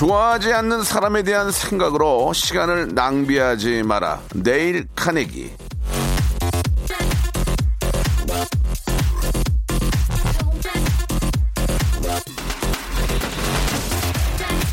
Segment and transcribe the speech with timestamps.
[0.00, 4.22] 좋아하지 않는 사람에 대한 생각으로 시간을 낭비하지 마라.
[4.34, 5.50] 내일 카네기.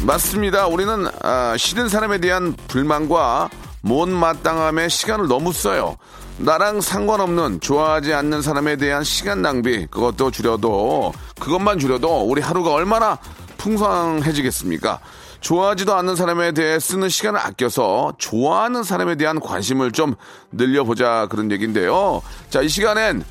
[0.05, 0.67] 맞습니다.
[0.67, 3.49] 우리는 아, 싫은 사람에 대한 불만과
[3.81, 5.97] 못마땅함에 시간을 너무 써요.
[6.37, 13.17] 나랑 상관없는 좋아하지 않는 사람에 대한 시간 낭비 그것도 줄여도 그것만 줄여도 우리 하루가 얼마나
[13.57, 14.99] 풍성해지겠습니까?
[15.39, 20.15] 좋아하지도 않는 사람에 대해 쓰는 시간을 아껴서 좋아하는 사람에 대한 관심을 좀
[20.51, 22.21] 늘려보자 그런 얘기인데요.
[22.49, 23.23] 자, 이 시간엔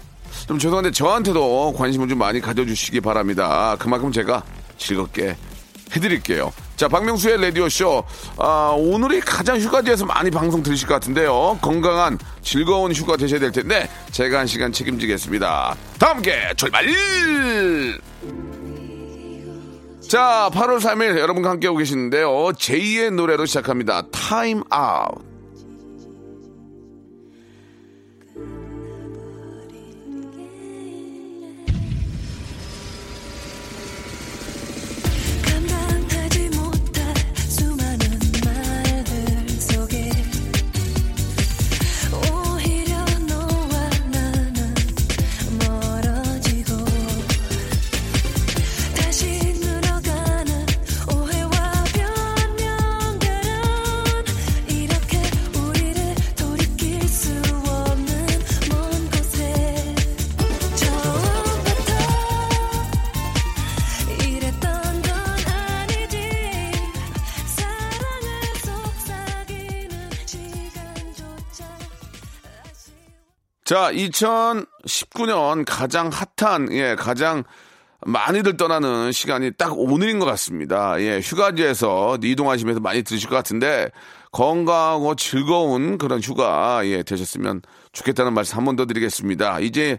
[0.46, 3.76] 좀 죄송한데 저한테도 관심을 좀 많이 가져주시기 바랍니다.
[3.78, 4.42] 그만큼 제가
[4.78, 5.36] 즐겁게
[5.94, 6.52] 해드릴게요.
[6.76, 8.04] 자, 박명수의 라디오쇼.
[8.38, 11.58] 아, 오늘이 가장 휴가지에서 많이 방송 들으실 것 같은데요.
[11.62, 15.76] 건강한 즐거운 휴가 되셔야 될 텐데, 제가 한 시간 책임지겠습니다.
[15.98, 16.84] 다 함께 출발!
[20.08, 22.28] 자, 8월 3일 여러분과 함께하고 계시는데요.
[22.52, 24.02] 제2의 노래로 시작합니다.
[24.02, 24.62] Out.
[24.72, 25.25] 감당
[73.66, 77.42] 자, 2019년 가장 핫한, 예, 가장
[78.06, 81.00] 많이들 떠나는 시간이 딱 오늘인 것 같습니다.
[81.00, 83.90] 예, 휴가지에서 이동하시면서 많이 들으실 것 같은데,
[84.30, 87.62] 건강하고 즐거운 그런 휴가, 예, 되셨으면
[87.92, 89.58] 좋겠다는 말씀 한 번 더 드리겠습니다.
[89.60, 89.98] 이제,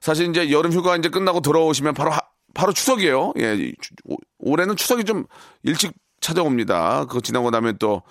[0.00, 2.20] 사실 이제 여름 휴가 이제 끝나고 돌아오시면 바로, 하-
[2.54, 3.34] 바로 추석이에요.
[3.40, 3.72] 예,
[4.38, 5.26] 올해는 추석이 좀
[5.64, 7.04] 일찍 찾아옵니다.
[7.06, 8.02] 그거 지나고 나면 또,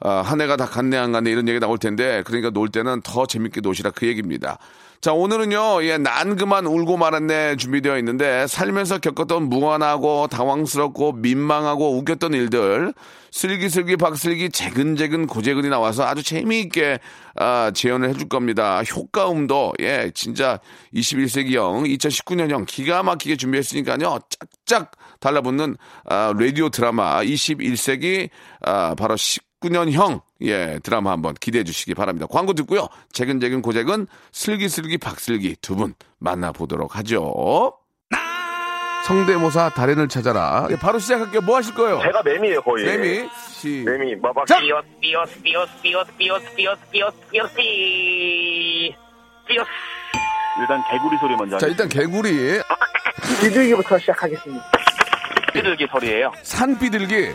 [0.00, 3.26] 아, 한 해가 다 갔네 안 갔네 이런 얘기 나올 텐데 그러니까 놀 때는 더
[3.26, 4.58] 재밌게 노시라 그 얘기입니다.
[5.00, 12.32] 자 오늘은요 예, 난 그만 울고 말았네 준비되어 있는데 살면서 겪었던 무한하고 당황스럽고 민망하고 웃겼던
[12.34, 12.92] 일들
[13.30, 16.98] 슬기슬기 박슬기 재근재근 고재근이 나와서 아주 재미있게
[17.36, 18.82] 아, 재현을 해줄 겁니다.
[18.82, 20.58] 효과음도 예 진짜
[20.94, 24.18] 21세기형 2019년형 기가 막히게 준비했으니까요
[24.64, 28.30] 짝짝 달라붙는 아, 라디오 드라마 21세기
[28.62, 29.16] 아, 바로
[29.62, 32.26] 19년형 예 드라마 한번 기대해 주시기 바랍니다.
[32.30, 32.88] 광고 듣고요.
[33.12, 37.72] 재근재근 고재근 슬기슬기 박슬기 두 분 만나보도록 하죠.
[39.06, 40.66] 성대모사 달인을 찾아라.
[40.70, 41.42] 예, 바로 시작할게요.
[41.42, 42.00] 뭐 하실 거예요?
[42.02, 42.84] 제가 매미예요 거의.
[42.86, 44.58] 매미 시 매미 뭐, 마박 자!
[44.58, 48.96] 삐엇 삐엇 삐엇 삐엇 삐엇 삐엇 삐엇 삐엇 삐
[49.48, 49.66] 삐엇
[50.60, 52.60] 일단 개구리 소리 먼저 자 일단 개구리
[53.42, 54.64] 비둘기부터 시작하겠습니다.
[55.52, 57.34] 삐들기 소리예요 산 비둘기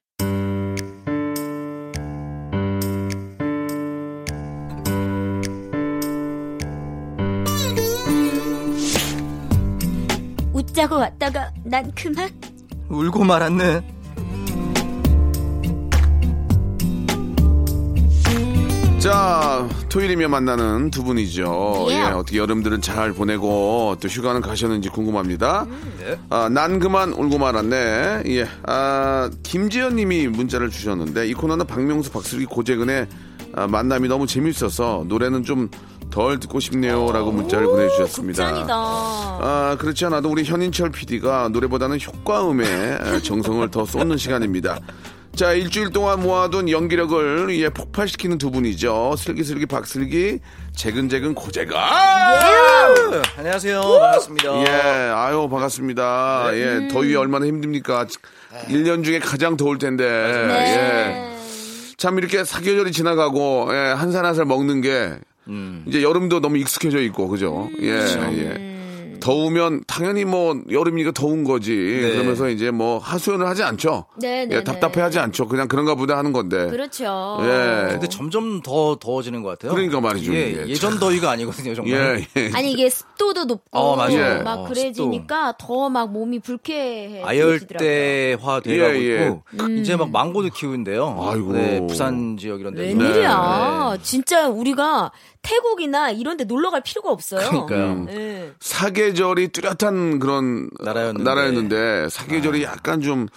[10.73, 12.29] 짜고 왔다가 난 그만
[12.89, 13.81] 울고 말았네.
[18.99, 21.87] 자, 토요일이면 만나는 두 분이죠.
[21.89, 21.95] 예.
[21.95, 25.65] 예, 어떻게 여름들은 잘 보내고 또 휴가는 가셨는지 궁금합니다.
[25.99, 26.19] 네.
[26.29, 28.23] 아, 난 그만 울고 말았네.
[28.27, 28.47] 예.
[28.67, 33.07] 아, 김지연 님이 문자를 주셨는데 이 코너는 박명수, 박슬기, 고재근의
[33.55, 35.69] 아, 만남이 너무 재밌어서 노래는 좀
[36.11, 38.43] 덜 듣고 싶네요라고 문자를 보내주셨습니다.
[38.45, 44.79] 극찬이다 아, 그렇지 않아도 우리 현인철 PD가 노래보다는 효과음에 에, 정성을 더 쏟는 시간입니다.
[45.35, 49.15] 자, 일주일 동안 모아둔 연기력을 예, 폭발시키는 두 분이죠.
[49.17, 50.39] 슬기슬기 박슬기,
[50.75, 51.73] 재근재근 고재가.
[53.11, 53.81] 네, 안녕하세요.
[53.81, 54.59] 반갑습니다.
[54.59, 56.49] 예, 아유, 반갑습니다.
[56.53, 58.07] 예, 더위 얼마나 힘듭니까?
[58.67, 60.03] 일년 중에 가장 더울 텐데.
[60.05, 60.53] 네.
[60.75, 61.31] 예.
[61.97, 65.13] 참 이렇게 사계절이 지나가고, 예, 한살한살 먹는 게,
[65.47, 65.83] 음.
[65.87, 67.69] 이제 여름도 너무 익숙해져 있고, 그죠?
[67.81, 68.71] 예, 예.
[69.21, 71.75] 더우면 당연히 뭐 여름이니까 더운 거지.
[71.75, 74.05] 그러면서 이제 뭐 하소연을 하지 않죠.
[74.19, 75.47] 네, 네, 예, 답답해 하지 않죠.
[75.47, 76.67] 그냥 그런가 보다 하는 건데.
[76.71, 77.91] 그렇죠 예.
[77.91, 79.73] 근데 점점 더 더워지는 것 같아요.
[79.75, 80.67] 그러니까 말이죠, 예, 이게.
[80.69, 82.25] 예전 더위가 아니거든요, 정말.
[82.35, 82.49] 예, 예.
[82.57, 84.41] 아니 이게 습도도 높고 어, 맞아요.
[84.41, 89.25] 막 어, 그래지니까 더 막 몸이 불쾌해 아열대화 돼가고 예, 예.
[89.53, 91.29] 있고 이제 막 망고도 키우는데요.
[91.31, 91.53] 아이고.
[91.53, 92.81] 네, 부산 지역 이런 데.
[92.87, 95.11] 웬일이야 진짜 우리가
[95.41, 98.07] 태국이나 이런 데 놀러 갈 필요가 없어요 그러니까요.
[98.11, 98.51] 예.
[98.59, 101.23] 사계절이 뚜렷한 그런 나라였는데.
[101.23, 103.27] 나라였는데 사계절이 약간 좀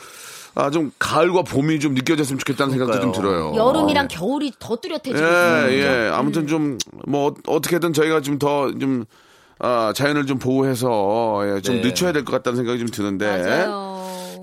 [0.56, 3.52] 아, 좀 가을과 봄이 좀 느껴졌으면 좋겠다는 생각도 좀 그러니까요.
[3.52, 3.68] 들어요.
[3.68, 5.72] 여름이랑 겨울이 더 뚜렷해지고 예,
[6.06, 6.10] 예.
[6.12, 6.78] 아무튼 좀,
[7.08, 9.04] 뭐, 어- 어떻게든 저희가 좀 더, 좀,
[9.58, 11.88] 아, 자연을 좀 보호해서, 예, 좀 네.
[11.88, 13.26] 늦춰야 될 것 같다는 생각이 좀 드는데.
[13.26, 13.93] 맞아요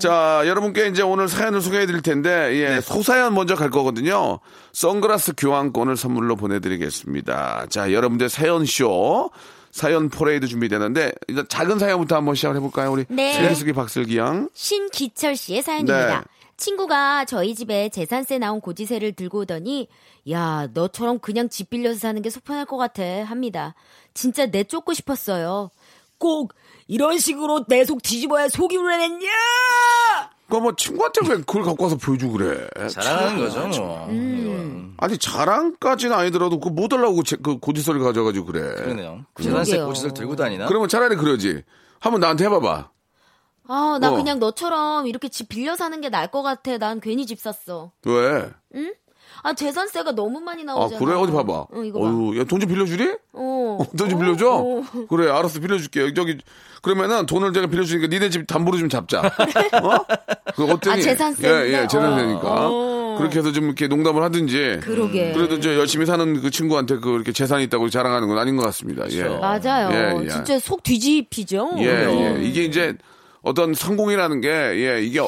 [0.02, 4.40] 자, 여러분께 이제 오늘 사연을 소개해 드릴 텐데, 예, 소사연 먼저 갈 거거든요.
[4.72, 7.66] 선글라스 교환권을 선물로 보내드리겠습니다.
[7.70, 9.30] 자, 여러분들 사연쇼,
[9.70, 12.90] 사연 퍼레이드 준비되는데, 일단 작은 사연부터 한번 시작을 해볼까요?
[12.90, 13.32] 우리 네.
[13.34, 14.48] 슬기슬기 박슬기 양.
[14.54, 16.18] 신기철 씨의 사연입니다.
[16.18, 16.24] 네.
[16.56, 19.88] 친구가 저희 집에 재산세 나온 고지서를 들고 오더니
[20.30, 23.74] 야 너처럼 그냥 집 빌려서 사는 게 속편할 것 같아 합니다.
[24.14, 25.70] 진짜 내쫓고 싶었어요.
[26.18, 26.54] 꼭
[26.92, 29.26] 이런 식으로 내 속 뒤집어야 속이 우려냈냐?
[30.46, 32.66] 그거 뭐 친구한테 왜 그걸 갖고 와서 보여주고 그래?
[32.90, 34.06] 잘하는 거죠, 뭐.
[34.08, 34.94] 음.
[34.98, 38.74] 아니 자랑까지는 아니더라도 그 못 달라고 제- 그 고지서를 가져가지고 그래.
[38.74, 39.24] 그러네요.
[39.40, 39.86] 재산세 그러게요.
[39.88, 40.66] 고지서를 들고 다니나?
[40.66, 41.62] 그러면 차라리 그러지.
[42.00, 42.90] 한번 나한테 해봐봐.
[43.68, 44.14] 아 나 어.
[44.16, 46.76] 그냥 너처럼 이렇게 집 빌려 사는 게 나을 것 같아.
[46.76, 47.92] 난 괜히 집 샀어.
[48.04, 48.50] 왜?
[49.44, 51.04] 아 재산세가 너무 많이 아 나오잖아.
[51.04, 51.66] 그래 어디 봐봐.
[51.74, 52.06] 응 이거 봐.
[52.06, 53.16] 어휴, 야, 돈좀 빌려주리?
[53.32, 53.78] 어.
[53.98, 54.48] 돈 좀 빌려줘?
[54.50, 54.82] 어.
[55.08, 56.14] 그래, 알았어, 빌려줄게.
[56.14, 56.38] 저기,
[56.80, 59.20] 그러면은 돈을 제가 빌려주니까 니네 집 담보로 좀 잡자.
[59.82, 60.04] 어?
[60.54, 61.00] 그 어떠니?
[61.00, 61.68] 아, 재산세인데?
[61.76, 62.40] 예, 예, 재산세니까.
[62.70, 63.16] 어.
[63.18, 64.80] 그렇게 해서 좀 이렇게 농담을 하든지.
[64.82, 65.32] 그러게.
[65.32, 69.04] 그래도 저 열심히 사는 그 친구한테 그 이렇게 재산이 있다고 자랑하는 건 아닌 것 같습니다.
[69.10, 69.24] 예.
[69.24, 69.90] 맞아요.
[69.92, 70.28] 예, 예.
[70.28, 71.72] 진짜 속 뒤집히죠.
[71.78, 72.42] 예, 예.
[72.42, 72.96] 이게 이제
[73.42, 75.20] 어떤 성공이라는 게, 예, 이게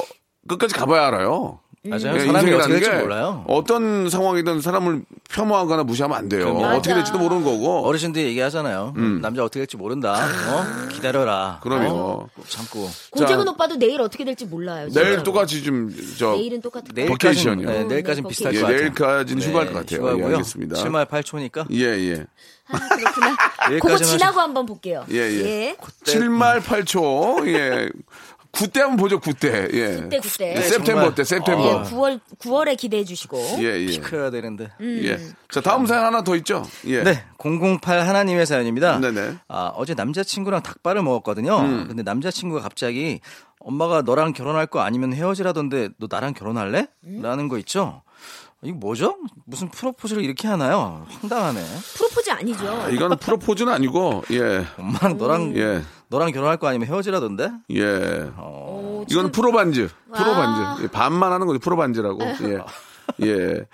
[0.47, 1.59] 끝까지 가봐야 알아요.
[1.87, 2.15] 맞아요.
[2.15, 3.45] 예, 사람이 어떻게 될지 게 몰라요.
[3.47, 6.53] 어떤 상황이든 사람을 폄하하거나 무시하면 안 돼요.
[6.53, 6.77] 그럼요.
[6.77, 7.85] 어떻게 될지도 모르는 거고.
[7.87, 8.93] 어르신들이 얘기하잖아요.
[9.21, 10.13] 남자 어떻게 될지 모른다.
[10.15, 10.87] 어?
[10.89, 11.59] 기다려라.
[11.59, 11.63] 음.
[11.63, 11.89] 그럼요.
[11.93, 12.29] 어?
[12.35, 12.89] 꼭 참고.
[13.11, 14.87] 고재근 자, 오빠도 내일 어떻게 될지 몰라요.
[14.89, 15.23] 내일 진짜로.
[15.23, 16.61] 똑같이 좀, 저, 내일은.
[16.93, 17.69] 내일까지는 버케이션이요.
[17.69, 18.79] 네, 어, 내일까지는 네, 비슷할 예, 것 같아요.
[18.81, 19.99] 내일까지는 휴가일 것 같아요.
[19.99, 20.25] 예, 휴가고요.
[20.27, 20.75] 알겠습니다.
[20.83, 22.25] 7말 8초니까 예, 예.
[22.67, 23.35] 아, 그렇구나.
[23.79, 25.05] 그거 지나고 한번 볼게요.
[25.11, 25.75] 예, 예.
[26.03, 27.47] 7말 8초.
[27.47, 27.89] 예.
[28.55, 29.73] 9대 한번 보죠, 9대.
[29.73, 30.01] 예.
[30.01, 30.55] 그때 그때.
[30.55, 31.05] 예, 셉템버.
[31.07, 31.63] 어때, 셉템버.
[31.63, 33.37] 예, 9월 9월에 기대해 주시고.
[33.59, 33.99] 예, 예.
[33.99, 34.71] 커야 되는데.
[34.81, 35.19] 예.
[35.49, 36.65] 자, 다음 사연 하나 더 있죠?
[36.85, 37.03] 예.
[37.03, 38.99] 네, 008 하나님의 사연입니다.
[38.99, 39.21] 네네.
[39.21, 39.39] 음.
[39.47, 41.57] 아, 어제 남자친구랑 닭발을 먹었거든요.
[41.87, 43.19] 근데 남자친구가 갑자기
[43.59, 46.87] 엄마가 너랑 결혼할 거 아니면 헤어지라던데 너 나랑 결혼할래?
[47.21, 48.03] 라는 거 있죠.
[48.61, 49.17] 이거 뭐죠?
[49.45, 51.05] 무슨 프로포즈를 이렇게 하나요?
[51.09, 51.61] 황당하네.
[51.95, 52.67] 프로포즈 아니죠.
[52.67, 54.65] 아, 이거는 프로포즈는 아니고, 예.
[54.79, 55.81] 엄마랑 너랑 예.
[56.09, 57.51] 너랑 결혼할 거 아니면 헤어지라던데?
[57.71, 58.29] 예.
[58.37, 59.89] 어, 이거는 프로반즈.
[60.11, 60.17] 아.
[60.17, 60.83] 프로반즈.
[60.83, 62.19] 예, 반만 하는 거지, 프로반즈라고.
[62.23, 62.59] 예.
[63.27, 63.65] 예.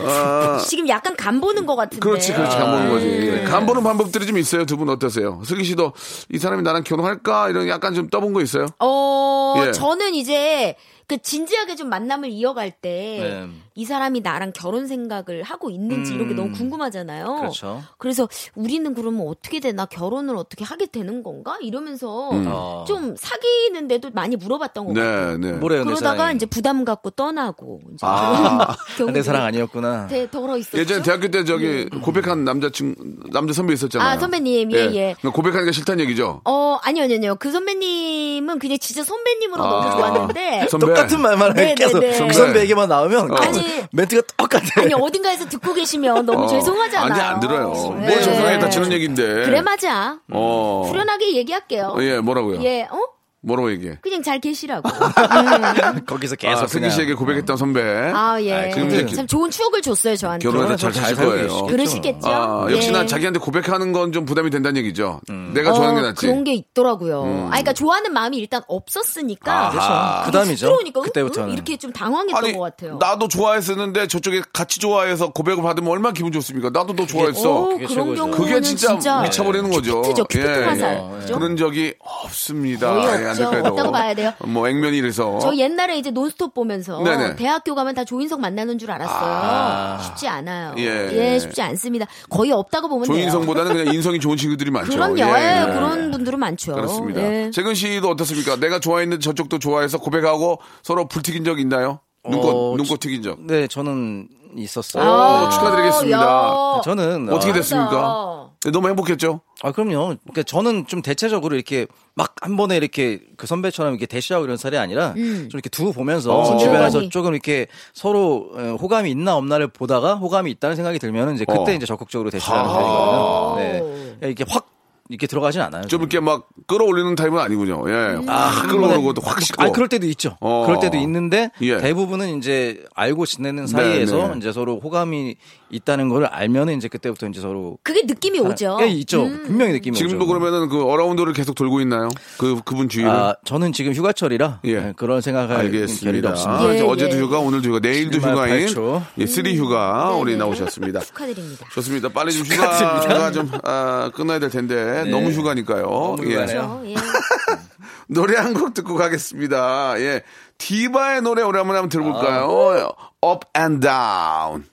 [0.00, 2.00] 아, 지금 약간 간 보는 것 같은데.
[2.00, 2.56] 그렇지, 그렇지.
[2.56, 3.06] 간 보는 거지.
[3.06, 3.42] 네.
[3.42, 3.44] 예.
[3.44, 4.64] 간 보는 방법들이 좀 있어요.
[4.66, 5.40] 두 분 어떠세요?
[5.44, 5.92] 슬기 씨도
[6.30, 7.50] 이 사람이 나랑 결혼할까?
[7.50, 8.66] 이런 약간 좀 떠본 거 있어요?
[8.80, 9.72] 어, 예.
[9.72, 13.88] 저는 이제 그 진지하게 좀 만남을 이어갈 때이 네.
[13.88, 17.36] 사람이 나랑 결혼 생각을 하고 있는지 이런 게 너무 궁금하잖아요.
[17.40, 17.82] 그렇죠.
[17.98, 22.84] 그래서 우리는 그러면 어떻게 되나 결혼을 어떻게 하게 되는 건가 이러면서 어.
[22.86, 25.38] 좀 사귀는데도 많이 물어봤던 것 같아요.
[25.38, 25.52] 네, 네.
[25.58, 26.30] 뭐래요, 내 그러다가?
[26.32, 30.06] 이제 부담 갖고 떠나고 이제 아, 그런 내 사랑 아니었구나.
[30.06, 30.78] 대 덜어 있었죠.
[30.78, 32.94] 예전에 대학교 때 저기 고백한 남자친
[33.32, 34.08] 남자 선배 있었잖아요.
[34.08, 35.14] 아, 선배님, 예, 예.
[35.18, 36.42] 그러니까 고백하니까 싫다는 얘기죠.
[36.44, 39.68] 어 아니요 아니요 아니요 그 선배님은 그냥 진짜 선배님으로 아.
[39.68, 40.86] 너무 좋았는데 선배.
[40.86, 41.74] 똑같은 말만 네, 해.
[41.74, 42.26] 계속 네, 네.
[42.28, 43.63] 그 선배 얘기만 나오면 아니.
[43.92, 44.82] 멘트가 똑같아.
[44.82, 46.46] 아니 어딘가에서 듣고 계시면 너무 어.
[46.46, 47.12] 죄송하잖아요.
[47.12, 47.72] 아니, 안 들어요.
[47.98, 48.08] 네.
[48.08, 49.22] 뭘 죄송해, 다 지는 얘기인데.
[49.44, 50.18] 그래 맞아.
[50.32, 50.84] 어.
[50.86, 51.94] 후련하게 얘기할게요.
[51.96, 52.62] 어, 예, 뭐라고요?
[52.62, 52.98] 예, 어?
[53.44, 53.98] 뭐라고 얘기해?
[54.02, 54.88] 그냥 잘 계시라고.
[56.06, 57.82] 거기서 계속 아, 승기 씨에게 고백했던 선배.
[57.82, 58.70] 아, 예.
[58.72, 60.48] 지금 이제 참 좋은 추억을 줬어요, 저한테.
[60.48, 61.46] 결혼해서 잘잘 사실 살고 거예요.
[61.48, 61.66] 계시겠죠.
[61.66, 62.28] 그러시겠죠?
[62.28, 62.74] 아, 예.
[62.74, 65.20] 역시나 자기한테 고백하는 건 좀 부담이 된다는 얘기죠.
[65.54, 66.20] 내가 좋아하는 게 어, 낫지.
[66.26, 67.22] 그런 게 있더라고요.
[67.24, 67.46] 음.
[67.46, 69.70] 아, 그러니까 좋아하는 마음이 일단 없었으니까.
[69.70, 70.26] 그렇죠.
[70.26, 70.66] 그다음이죠.
[70.68, 71.52] 그러니까 그때부터는.
[71.52, 72.98] 이렇게 좀 당황했던 것 같아요.
[73.00, 76.70] 나도 좋아했었는데 저쪽에 같이 좋아해서 고백을 받으면 얼마나 기분 좋습니까?
[76.70, 77.50] 나도 너 좋아했어.
[77.60, 78.22] 오, 그게 그런 최고죠.
[78.30, 80.02] 경우는 그게 진짜, 미쳐버리는 거죠.
[80.02, 80.96] 큐피트죠, 큐피트 예, 화살.
[81.14, 81.18] 예.
[81.20, 81.34] 그죠?
[81.38, 82.94] 그런 적이 없습니다.
[82.94, 83.33] 거의 예.
[83.42, 83.68] 안타까워도.
[83.70, 84.32] 없다고 봐야 돼요.
[84.46, 85.38] 뭐 액면이라서.
[85.40, 87.36] 저 옛날에 이제 논스톱 보면서 네네.
[87.36, 89.18] 대학교 가면 다 조인성 만나는 줄 알았어요.
[89.20, 90.00] 아.
[90.02, 90.74] 쉽지 않아요.
[90.78, 91.38] 예.
[91.38, 92.06] 쉽지 않습니다.
[92.30, 93.04] 거의 없다고 보면.
[93.06, 94.90] 조인성보다는 그냥 인성이 좋은 친구들이 많죠.
[94.92, 95.18] 그럼요.
[95.18, 95.72] 예, 예, 예.
[95.72, 96.74] 그런 분들은 많죠.
[96.74, 97.20] 그렇습니다.
[97.20, 97.50] 예.
[97.52, 98.56] 재근 씨도 어떻습니까?
[98.56, 102.00] 내가 좋아했는데 저쪽도 좋아해서 고백하고 서로 불튀긴 적 있나요?
[102.26, 103.38] 눈꽃, 어, 눈꽃 튀긴 적.
[103.42, 105.02] 네, 저는 있었어요.
[105.04, 106.18] 오, 축하드리겠습니다.
[106.18, 106.80] 야.
[106.84, 108.43] 저는 어떻게 아, 됐습니까?
[108.64, 109.40] 네, 너무 행복했죠?
[109.62, 110.16] 아, 그럼요.
[110.22, 114.76] 그러니까 저는 좀 대체적으로 이렇게 막 한 번에 이렇게 그 선배처럼 이렇게 대시하고 이런 스타일이
[114.76, 116.58] 아니라 좀 이렇게 두고 보면서 어.
[116.58, 117.08] 주변에서.
[117.08, 121.74] 조금 이렇게 서로 어, 호감이 있나 없나를 보다가 호감이 있다는 생각이 들면 이제 그때 어.
[121.74, 123.56] 이제 적극적으로 대시하는 아.
[123.56, 124.16] 스타일이거든요.
[124.20, 124.26] 네.
[124.28, 124.73] 이렇게 확
[125.10, 125.82] 이렇게 들어가진 않아요.
[125.86, 127.82] 좀 이렇게 막 끌어올리는 타입은 아니군요.
[127.88, 128.14] 예.
[128.14, 128.28] 음.
[128.28, 129.62] 확 끌어오르고 또확 씻고.
[129.62, 130.36] 아, 그럴 때도 있죠.
[130.40, 130.64] 어.
[130.66, 131.76] 그럴 때도 있는데 예.
[131.76, 134.38] 대부분은 이제 알고 지내는 사이에서 네.
[134.38, 135.36] 이제 서로 호감이
[135.70, 138.78] 있다는 걸 알면은 이제 그때부터 이제 서로 그게 느낌이 오죠.
[138.80, 139.24] 예, 있죠.
[139.44, 140.26] 분명히 느낌이 지금도 오죠.
[140.26, 142.08] 그러면은 그 around를 계속 돌고 있나요?
[142.38, 143.10] 그, 그분 주위를?
[143.10, 144.80] 아, 저는 지금 휴가철이라 예.
[144.80, 146.30] 네, 그런 생각할 알겠습니다.
[146.30, 146.62] 없습니다.
[146.64, 147.20] 아, 이제 예, 어제도 예.
[147.20, 149.02] 휴가, 오늘도 휴가, 내일도 정말 휴가인.
[149.18, 150.38] 예, three 휴가 네, 우리 네.
[150.38, 151.00] 나오셨습니다.
[151.00, 151.66] 축하드립니다.
[151.72, 152.08] 좋습니다.
[152.08, 155.82] 빨리 좀 휴가가 좀 아, 끝나야 될 텐데 너무 휴가니까요.
[155.82, 156.34] 너무 예.
[156.34, 156.82] 그렇죠?
[156.86, 156.94] 예.
[158.06, 159.98] 노래 한 곡 듣고 가겠습니다.
[160.00, 160.22] 예.
[160.58, 162.92] 디바의 노래 오랜만에 한번 들어볼까요?
[163.24, 164.64] Up and Down.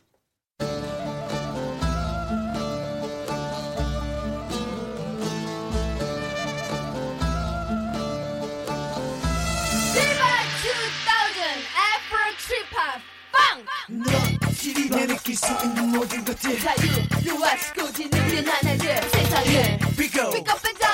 [15.32, 20.91] 느낄 수 있는 모든 것들 자유로와 지고지는 우린 하나들 세상을 Pick up and down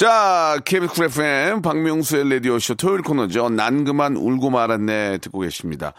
[0.00, 3.50] 자, KBS 쿨 FM 박명수의 라디오쇼 토요일 코너죠.
[3.50, 5.92] 난 그만 울고 말았네 듣고 계십니다.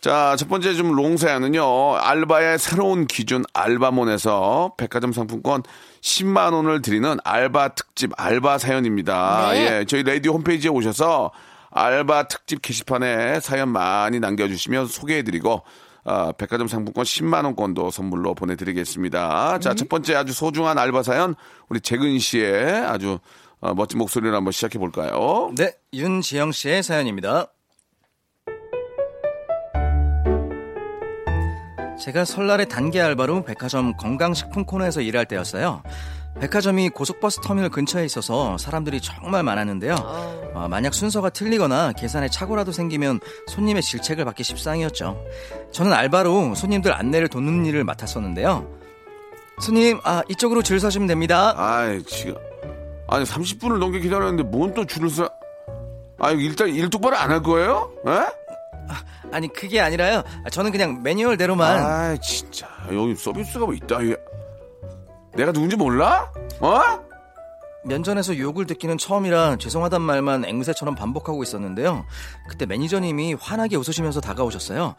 [0.00, 1.94] 자, 첫 번째 좀 long사연은요.
[1.94, 5.62] 알바의 새로운 기준 알바몬에서 백화점 상품권
[6.00, 9.52] 10만 원을 드리는 알바 특집 알바 사연입니다.
[9.52, 9.60] 네.
[9.60, 11.30] 예, 저희 라디오 홈페이지에 오셔서
[11.70, 15.62] 알바 특집 게시판에 사연 많이 남겨주시면 소개해드리고
[16.06, 19.60] 아, 백화점 상품권 10만 원권도 선물로 보내드리겠습니다.
[19.60, 21.36] 자, 첫 번째 아주 소중한 알바 사연
[21.68, 23.20] 우리 재근 씨의 아주
[23.64, 25.50] 어, 멋진 목소리를 한번 시작해 볼까요?
[25.56, 27.46] 네, 윤지영 씨의 사연입니다.
[31.98, 35.82] 제가 설날에 단기 알바로 백화점 건강식품 코너에서 일할 때였어요.
[36.38, 39.94] 백화점이 고속버스 터미널 근처에 있어서 사람들이 정말 많았는데요.
[40.52, 45.24] 어, 만약 순서가 틀리거나 계산에 착오라도 생기면 손님의 질책을 받기 십상이었죠.
[45.72, 48.68] 저는 알바로 손님들 안내를 돕는 일을 맡았었는데요.
[49.60, 51.54] 손님, 아, 이쪽으로 줄 서시면 됩니다.
[51.56, 52.34] 아이, 지금
[53.08, 55.28] 아니 30분을 넘게 기다렸는데 뭔 또 줄을 서?
[56.18, 57.92] 아, 일단 일 똑바로 안 할 거예요?
[58.06, 58.10] 에?
[59.32, 60.22] 아니, 그게 아니라요.
[60.44, 61.78] 아, 저는 그냥 매뉴얼대로만.
[61.82, 63.98] 아, 진짜 여기 서비스가 뭐 있다.
[65.34, 66.30] 내가 누군지 몰라?
[66.60, 66.80] 어?
[67.84, 72.04] 면전에서 욕을 듣기는 처음이라 죄송하단 말만 앵무새처럼 반복하고 있었는데요.
[72.48, 74.94] 그때 매니저님이 환하게 웃으시면서 다가오셨어요.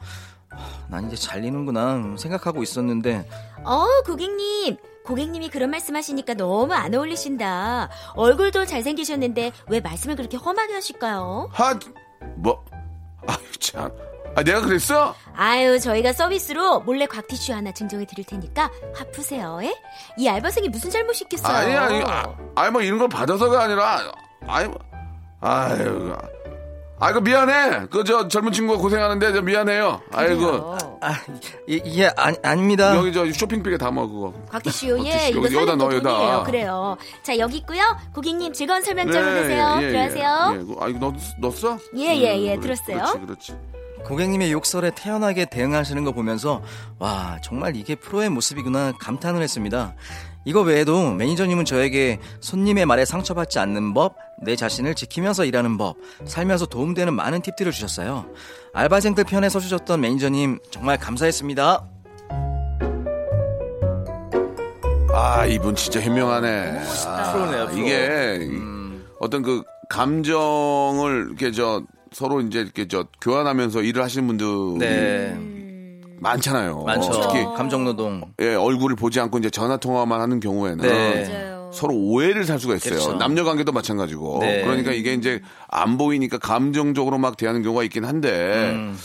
[0.55, 3.27] 하, 난 이제 잘리는구나 생각하고 있었는데
[3.63, 4.77] 어, 고객님.
[5.05, 7.89] 고객님이 그런 말씀 하시니까 너무 안 어울리신다.
[8.15, 11.47] 얼굴도 잘생기셨는데 왜 말씀을 그렇게 험하게 하실까요?
[11.51, 11.77] 하,
[12.38, 12.65] 뭐?
[13.27, 13.91] 아, 참.
[14.35, 15.15] 아, 내가 그랬어?
[15.35, 19.59] 아유, 저희가 서비스로 몰래 곽티슈 하나 증정해 드릴 테니까 화 푸세요.
[19.62, 19.74] 에?
[20.17, 21.55] 이 알바생이 무슨 잘못이 있겠어요?
[21.55, 24.12] 아니, 아니, 아, 아니, 뭐 이런 걸 받아서가 아니라,
[24.47, 24.79] 아니, 뭐,
[25.39, 26.13] 아유,
[26.97, 27.87] 아이고, 미안해.
[27.91, 30.01] 그, 저, 젊은 친구가 고생하는데, 저, 미안해요.
[30.13, 30.77] 아이고.
[31.01, 31.11] 아
[31.67, 32.95] 이- 이게 아니, 아닙니다.
[32.95, 34.33] 여기 저 쇼핑백에 담아, 그거.
[34.49, 35.29] 곽티슈, 예.
[35.29, 36.43] 이거 여기 여기다 넣어, 거 여기다.
[36.43, 36.97] 그래요.
[37.21, 37.81] 자, 여기 있고요.
[38.13, 39.77] 고객님 즐거운 설명장 네, 보내세요.
[39.81, 40.53] 예, 예, 들어가세요.
[40.53, 40.57] 예.
[40.63, 41.77] 그, 아, 이거 넣, 넣었 어?
[41.97, 42.97] 예, 예, 예, 그래, 들었어요.
[42.97, 43.55] 그렇지, 그렇지.
[44.05, 46.61] 고객님의 욕설에 태연하게 대응하시는 거 보면서
[46.99, 49.95] 와 정말 이게 프로의 모습이구나 감탄을 했습니다.
[50.45, 56.67] 이거 외에도 매니저님은 저에게 손님의 말에 상처받지 않는 법, 내 자신을 지키면서 일하는 법, 살면서
[56.67, 58.27] 도움되는 많은 팁들을 주셨어요.
[58.73, 61.89] 알바생들 편에 서주셨던 매니저님 정말 감사했습니다.
[65.13, 66.81] 아, 이분 진짜 현명하네.
[67.07, 67.77] 아, 프로네요, 프로.
[67.81, 68.47] 이게
[69.19, 75.37] 어떤 그 감정을 이렇게 저 서로 이제 이렇게 저 교환하면서 일을 하시는 분들 네,
[76.19, 76.84] 많잖아요.
[76.84, 77.12] 많죠.
[77.22, 78.34] 특히 감정노동.
[78.41, 81.29] 예, 얼굴을 보지 않고 이제 전화 통화만 하는 경우에는 네.
[81.29, 81.72] 맞아요.
[81.74, 82.91] 서로 오해를 살 수가 있어요.
[83.00, 83.13] 그렇죠.
[83.17, 84.39] 남녀 관계도 마찬가지고.
[84.41, 84.62] 네.
[84.63, 88.98] 그러니까 이게 이제 안 보이니까 감정적으로 막 대하는 경우가 있긴 한데, 음.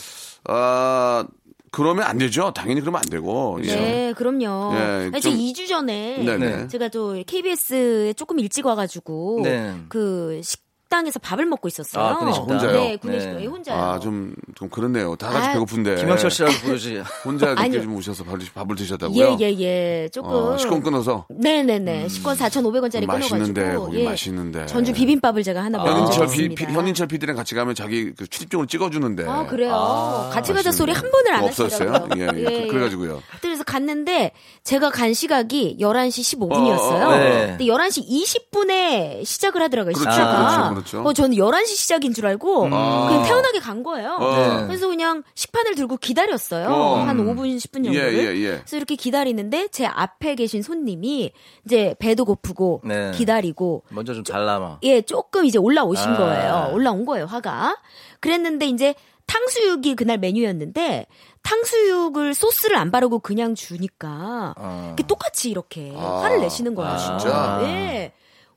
[0.45, 1.25] 아,
[1.73, 2.52] 그러면 안 되죠.
[2.52, 3.59] 당연히 그러면 안 되고.
[3.62, 3.75] 예.
[3.75, 4.75] 네, 그럼요.
[4.75, 4.79] 예,
[5.12, 6.69] 아니, 좀- 제가 2주 전에 네네.
[6.69, 9.75] 제가 또 KBS에 조금 일찍 와가지고 네.
[9.88, 12.04] 그 식 당에서 밥을 먹고 있었어요.
[12.04, 12.50] 아, 구내식당.
[12.50, 12.73] 혼자요?
[12.73, 13.44] 네, 구내식 네.
[13.44, 13.80] 당 혼자요.
[13.80, 15.16] 아, 좀, 좀 그렇네요.
[15.16, 15.97] 다 같이 아, 배고픈데.
[15.97, 17.02] 김영철 씨라고 부르지.
[17.25, 17.80] 혼자 늦게.
[17.80, 19.38] 좀 오셔서 밥을, 밥을 드셨다고요?
[19.40, 20.09] 예, 예, 예.
[20.12, 20.30] 조금.
[20.30, 21.25] 어, 식권 끊어서.
[21.30, 22.09] 네네네.
[22.09, 23.85] 식권 4,500원짜리 맛있는데, 끊어가지고.
[23.87, 24.66] 거기 맛있는데.
[24.66, 26.54] 전주 비빔밥을 제가 하나 현인철, 먹었습니다.
[26.56, 29.26] 피, 피- 현인철 PD랑 같이 가면 자기 그 출입증을 찍어주는데.
[29.28, 29.73] 아, 그래요?
[29.75, 31.92] 아, 같이 가자 소리 한 번을 안 없었어요?
[31.92, 32.26] 하시더라고요.
[32.37, 32.62] 예, 예.
[32.62, 33.23] 그- 그래가지고요.
[33.40, 34.32] 그래서 갔는데
[34.64, 37.00] 제가 간 시각이 11시 15분이었어요.
[37.02, 37.16] 어, 어, 어.
[37.16, 37.47] 네.
[37.59, 40.70] 근데 11시 20분에 시작을 하더라고요, 그렇죠, 식사가.
[40.70, 41.02] 그렇죠, 그렇죠.
[41.02, 43.08] 어, 저는 11시 시작인 줄 알고 아.
[43.08, 44.16] 그냥 태어나게 간 거예요.
[44.20, 44.66] 어.
[44.66, 46.68] 그래서 그냥 식판을 들고 기다렸어요.
[46.68, 46.94] 어.
[46.96, 48.14] 한 5분, 10분 정도를.
[48.14, 48.50] 예, 예, 예.
[48.58, 51.32] 그래서 이렇게 기다리는데 제 앞에 계신 손님이
[51.64, 53.10] 이제 배도 고프고 네.
[53.12, 54.78] 기다리고 먼저 좀 잘라마.
[54.82, 56.16] 예, 조금 이제 올라오신 아.
[56.16, 56.70] 거예요.
[56.75, 57.76] 올라온 거예요, 화가.
[58.20, 58.94] 그랬는데 이제
[59.26, 61.06] 탕수육이 그날 메뉴였는데
[61.42, 64.96] 탕수육을 소스를 안 바르고 그냥 주니까 어.
[65.06, 66.20] 똑같이 이렇게 아.
[66.22, 66.92] 화를 내시는 거예요.
[66.92, 67.60] 아, 진짜?
[67.62, 68.12] 예.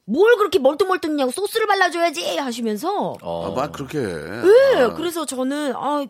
[0.05, 3.48] 뭘 그렇게 멀뚱멀뚱냐고 소스를 발라줘야지 하시면서 어.
[3.48, 4.00] 아, 막 그렇게.
[4.00, 6.06] 네, 그래서 저는 아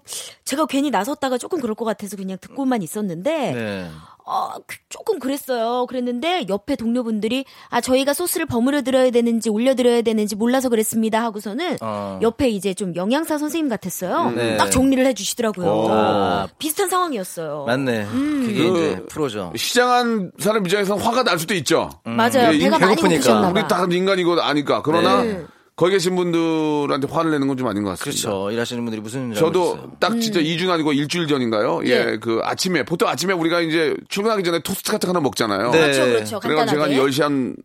[0.45, 3.89] 제가 괜히 나섰다가 조금 그럴 것 같아서 그냥 듣고만 있었는데 네.
[4.25, 5.85] 어, 그- 조금 그랬어요.
[5.87, 11.77] 그랬는데 옆에 동료분들이 아 저희가 소스를 버무려 드려야 되는지 올려 드려야 되는지 몰라서 그랬습니다 하고서는
[11.81, 12.19] 어.
[12.21, 14.31] 옆에 이제 좀 영양사 선생님 같았어요.
[14.31, 14.57] 네.
[14.57, 15.67] 딱 정리를 해주시더라고요.
[15.67, 16.47] 어.
[16.57, 17.65] 비슷한 상황이었어요.
[17.67, 18.05] 맞네.
[18.05, 19.51] 그게 그- 이제 프로죠.
[19.55, 21.89] 시장한 사람 입장에서는 화가 날 수도 있죠.
[22.03, 22.53] 맞아요.
[22.53, 22.95] 예, 배가 많이.
[23.01, 23.67] 고프셨나 우리 봐.
[23.67, 24.81] 다 인간이고 아니까.
[24.81, 25.43] 그러나 네.
[25.75, 28.29] 거기 계신 분들한테 화를 내는 건 좀 아닌 것 같습니다.
[28.29, 28.51] 그렇죠.
[28.51, 29.91] 일하시는 분들이 무슨 저도.
[29.99, 30.43] 딱 진짜 음.
[30.45, 31.81] 2주 아니고 일주일 전인가요?
[31.85, 32.17] 예, 예.
[32.21, 35.71] 그 아침에 보통 아침에 우리가 이제 출근하기 전에 토스트 같은 거 하나 먹잖아요.
[35.71, 35.79] 네.
[35.81, 36.39] 그렇죠, 그렇죠.
[36.39, 37.11] 그래가 제가 한 간단하게.
[37.11, 37.55] 10시 한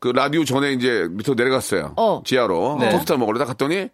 [0.00, 1.92] 그 라디오 전에 이제 밑으로 내려갔어요.
[1.96, 2.22] 어.
[2.26, 2.90] 지하로 네.
[2.90, 3.88] 토스트 먹으러 딱 갔더니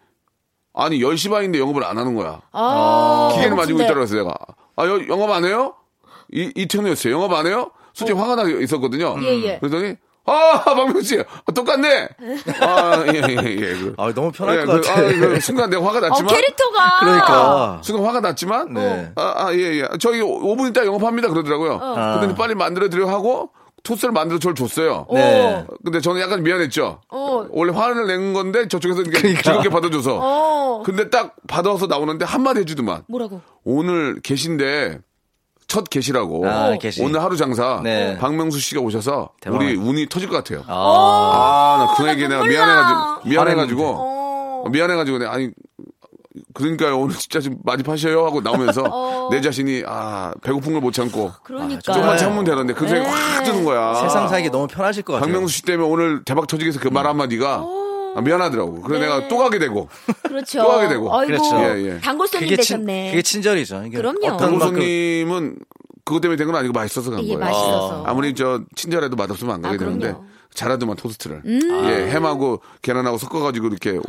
[0.73, 2.41] 아니 10시 반인데 영업을 안 하는 거야.
[2.53, 3.85] 아, 기계를 맞이고 배고픈데.
[3.85, 4.35] 있더라고요, 제가.
[4.77, 5.75] 아, 여- 영업 안 해요?
[6.33, 7.13] 이, 이천이었어요.
[7.13, 7.73] 영업 안 해요?
[7.93, 9.09] 솔직히 화가 나 있었거든요.
[9.09, 9.19] 어.
[9.23, 9.59] 예, 예.
[9.59, 9.97] 그랬더니,
[10.31, 12.09] 아, 박명수 씨, 아, 똑같네.
[12.61, 13.57] 아, 예, 예, 예.
[13.57, 15.01] 그, 아, 너무 편할 예, 것 그, 같아.
[15.01, 16.35] 아, 그 순간 내가 화가 어, 났지만.
[16.35, 17.81] 캐릭터가 그러니까.
[17.83, 18.75] 순간 화가 났지만.
[18.75, 19.13] 네.
[19.17, 19.89] 아, 아, 예, 예.
[19.99, 21.29] 저희 5분 있다 영업합니다.
[21.29, 21.79] 그러더라고요.
[21.83, 22.19] 아.
[22.19, 23.51] 그랬더니 빨리 만들어드려 하고,
[23.85, 25.07] 토스를 만들어 저를 줬어요.
[25.13, 25.65] 네.
[25.85, 27.01] 근데 저는 약간 미안했죠.
[27.09, 27.47] 어.
[27.51, 29.43] 원래 화를 낸 건데 저쪽에서 이렇게 그러니까.
[29.43, 30.19] 즐겁게 받아줘서.
[30.21, 30.83] 어.
[30.85, 33.05] 근데 딱 받아서 나오는데 한마디 해주더만.
[33.09, 33.41] 뭐라고?
[33.65, 34.99] 오늘 계신데
[35.69, 37.03] 첫 계시라고 아, 계시.
[37.03, 38.17] 오늘 하루 장사 네.
[38.19, 39.57] 박명수 씨가 오셔서 대박.
[39.59, 40.65] 우리 운이 터질 것 같아요.
[40.67, 42.43] 아, 아, 나그 얘기 내가.
[42.43, 44.65] 미안해가지고 미안해가지고 어.
[44.71, 45.51] 미안해가지고 내가 아니
[46.55, 51.33] 그러니까요 오늘 진짜 좀 많이 파셔요 하고 나오면서 내 자신이 아 배고픈 걸 못 참고
[51.45, 51.81] 그러니까.
[51.83, 53.15] 조금만 참으면 되는데 그 생각이 네.
[53.35, 53.95] 확 드는 거야.
[53.95, 55.27] 세상 살기 너무 편하실 것 같아요.
[55.31, 57.65] 박명수 씨 때문에 오늘 대박 터지기 위해서 그 말 한마디가
[58.19, 58.83] 아, 미안하더라고.
[58.83, 59.07] 그래서 네.
[59.15, 59.89] 내가 또 가게 되고
[60.27, 60.63] 그렇죠.
[60.63, 61.17] 또 하게 되고.
[61.17, 61.57] 아이고, 그렇죠.
[61.63, 62.01] 예, 예.
[62.01, 63.11] 단골 손님 그게, 친, 되셨네.
[63.11, 63.85] 그게 친절이죠.
[63.87, 64.27] 이게 그럼요.
[64.37, 65.59] 만큼 손님은
[66.05, 67.39] 그것 때문에 된 건 아니고 맛있어서 간 거예요.
[67.39, 68.05] 맛있어서.
[68.07, 70.15] 아무리 저 친절해도 맛없으면 안 가게 아, 되는데.
[70.55, 71.61] 잘하더만 토스트를 음.
[71.91, 74.01] 예 햄하고 계란하고 섞어가지고 이렇게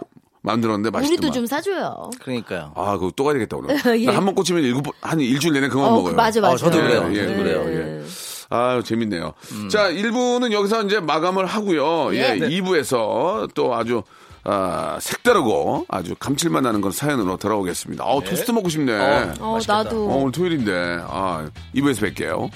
[0.42, 1.12] 만들었는데 맛있더만.
[1.20, 2.10] 우리도 좀 사줘요.
[2.22, 2.72] 그러니까.
[2.76, 3.76] 아 그거 또 가야 되겠다 오늘.
[4.02, 4.06] 예.
[4.06, 6.12] 나한번 꽂히면 일곱 번- 한 일주일 내내 그만 어, 먹어요.
[6.14, 6.54] 그, 맞아, 맞아.
[6.54, 7.10] 아, 저도 그래요.
[7.12, 7.64] 예, 예, 저도 그래요.
[7.66, 7.76] 네.
[7.76, 8.04] 예.
[8.50, 9.34] 아 재밌네요.
[9.70, 12.16] 자 1부는 여기서 이제 마감을 하고요.
[12.16, 12.48] 예, 예.
[12.48, 14.04] 2부에서 또 아주
[14.44, 18.04] 아, 색다르고 아주 감칠맛 나는 그런 사연으로 돌아오겠습니다.
[18.04, 18.94] 아 토스트 먹고 싶네.
[19.40, 19.84] 어, 맛있겠다.
[19.84, 20.10] 나도.
[20.10, 22.50] 어, 오늘 토요일인데, 아, 2부에서 뵐게요.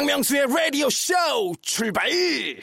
[0.00, 1.12] 박명수의 라디오 쇼
[1.60, 2.08] 출발!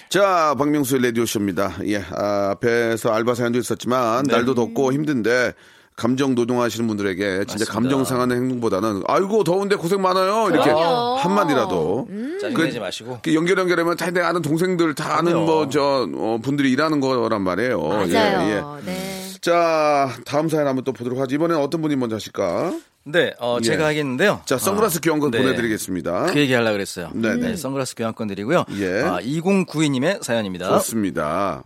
[0.09, 1.75] 자, 박명수의 라디오 쇼입니다.
[1.85, 5.53] 예, 아, 앞에서 알바 사연도 있었지만, 날도 덥고 힘든데,
[5.95, 7.73] 감정 노동하시는 분들에게 진짜 맞습니다.
[7.73, 10.49] 감정 상하는 행동보다는, 아이고, 더운데 고생 많아요.
[10.49, 11.17] 이렇게 그럼요.
[11.17, 12.07] 한마디라도.
[12.41, 13.19] 짜증내지 마시고.
[13.21, 15.35] 그 연결 연결하면 다 내가 아는 동생들 다 아는.
[15.37, 17.79] 뭐, 저, 어, 분들이 일하는 거란 말이에요.
[17.79, 18.07] 맞아요.
[18.09, 18.61] 예, 예.
[18.83, 19.17] 네.
[19.41, 21.35] 자, 다음 사연 한번 또 보도록 하죠.
[21.35, 22.73] 이번엔 어떤 분이 먼저 하실까?
[23.09, 23.63] 네, 어, 예.
[23.65, 24.41] 제가 하겠는데요.
[24.45, 25.37] 자, 선글라스 교환권 네.
[25.39, 26.25] 보내드리겠습니다.
[26.25, 27.09] 그 얘기 하려고 그랬어요.
[27.13, 27.35] 네네.
[27.51, 28.65] 네, 선글라스 교환권 드리고요.
[28.79, 29.01] 예.
[29.01, 30.67] 아, 2092님의 사연입니다.
[30.79, 31.63] 좋습니다.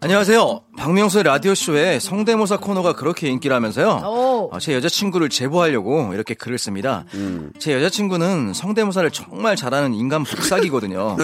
[0.00, 0.60] 안녕하세요.
[0.76, 4.02] 박명수의 라디오쇼에 성대모사 코너가 그렇게 인기라면서요.
[4.06, 4.50] 오.
[4.52, 7.06] 어, 제 여자친구를 제보하려고 이렇게 글을 씁니다.
[7.58, 11.16] 제 여자친구는 성대모사를 정말 잘하는 인간 복사기거든요.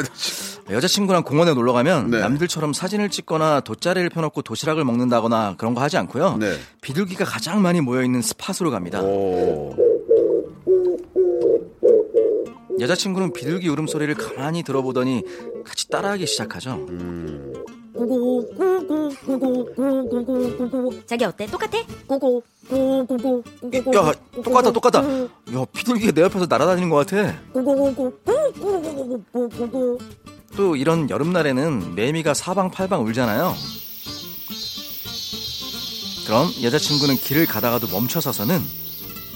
[0.71, 2.21] 여자친구랑 공원에 놀러 가면 네.
[2.21, 6.37] 남들처럼 사진을 찍거나 돗자리를 펴놓고 도시락을 먹는다거나 그런 거 하지 않고요.
[6.39, 6.55] 네.
[6.81, 9.03] 비둘기가 가장 많이 모여 있는 스팟으로 갑니다.
[9.03, 9.75] 오.
[12.79, 15.23] 여자친구는 비둘기 울음소리를 가만히 들어보더니
[15.65, 16.87] 같이 따라하기 시작하죠.
[17.93, 21.47] 고고 고고 고고 고고 고고 자기 어때?
[21.47, 21.79] 똑같아?
[22.07, 23.43] 고고 고고 고고
[23.95, 25.05] 야, 똑같다, 똑같다.
[25.05, 27.35] 야, 비둘기가 내 옆에서 날아다니는 것 같아.
[30.61, 33.57] 또 이런 여름날에는 매미가 사방팔방 울잖아요.
[36.27, 38.61] 그럼 여자친구는 길을 가다가도 멈춰서서는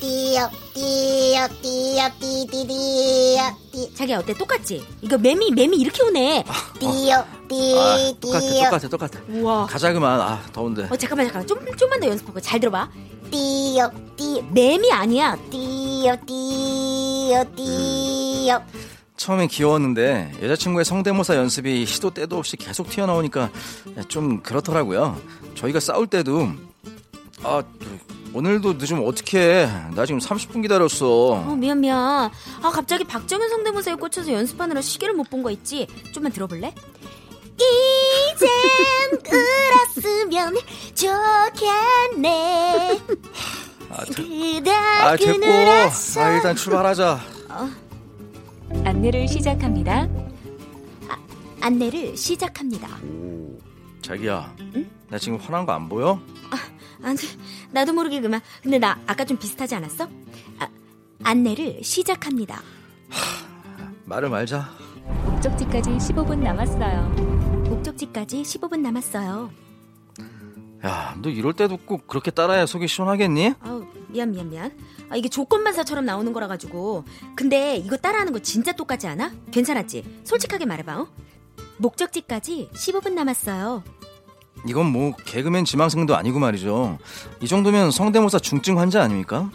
[0.01, 4.35] 띠요 띠요 띠요 띠띠띠요 띠 자기 어때?
[4.35, 4.85] 똑같지?
[5.01, 6.45] 이거 매미 매미 이렇게 오네.
[6.79, 9.21] 띠요 아, 띠 똑같아, 띠요 똑같아, 똑같아.
[9.31, 9.65] 우와.
[9.65, 10.21] 가자 그만.
[10.21, 10.87] 아, 더운데.
[10.91, 12.91] 어 잠깐만 잠깐 좀 좀만 더 연습하고 잘 들어봐.
[13.31, 15.39] 띠요 띠 매미 아니야.
[15.51, 18.63] 띠요 띠요 띠요
[19.25, 23.49] 처음엔 귀여웠는데 여자친구의 성대모사 연습이 시도 때도 없이 계속 튀어나오니까
[24.09, 25.19] 좀 그렇더라고요.
[25.55, 26.47] 저희가 싸울 때도
[27.43, 27.63] 아
[28.35, 29.67] 오늘도 늦으면 어떡해.
[29.95, 31.07] 나 지금 30분 기다렸어.
[31.09, 32.31] 어 미안 미안.
[32.63, 35.87] 아 갑자기 박정현 성대모사에 꽂혀서 연습하느라 시계를 못 본 거 있지?
[36.13, 36.75] 좀만 들어볼래?
[37.55, 38.49] 이젠
[39.97, 40.55] 울었으면
[40.95, 43.01] 좋겠네
[44.15, 46.21] 그다 아 됐고.
[46.21, 47.21] 아 일단 출발하자.
[48.85, 50.09] 안내를 시작합니다.
[51.61, 52.89] 안내를 시작합니다.
[54.03, 54.55] 자기야.
[55.09, 56.21] 나 지금 화난 거 안 보여?
[57.03, 57.19] 아니
[57.71, 58.41] 나도 모르게 그만.
[58.63, 60.09] 근데 나 아까 좀 비슷하지 않았어?
[60.59, 60.69] 아,
[61.23, 62.61] 안내를 시작합니다.
[64.05, 64.69] 말을 말자.
[65.27, 67.09] 목적지까지 15분 남았어요.
[67.69, 69.51] 목적지까지 15분 남았어요.
[70.85, 73.55] 야, 너 이럴 때도 꼭 그렇게 따라야 속이 시원하겠니?
[73.61, 74.71] 아우 미안 미안 미안.
[75.11, 77.05] 아 이게 조건반사처럼 나오는 거라 가지고.
[77.35, 79.33] 근데 이거 따라하는 거 진짜 똑같지 않아?
[79.51, 80.21] 괜찮았지?
[80.23, 81.01] 솔직하게 말해봐.
[81.01, 81.07] 어?
[81.79, 83.83] 목적지까지 15분 남았어요.
[84.69, 86.99] 이건 뭐 개그맨 지망생도 아니고 말이죠.
[87.41, 89.51] 이 정도면 성대모사 중증 환자 아닙니까?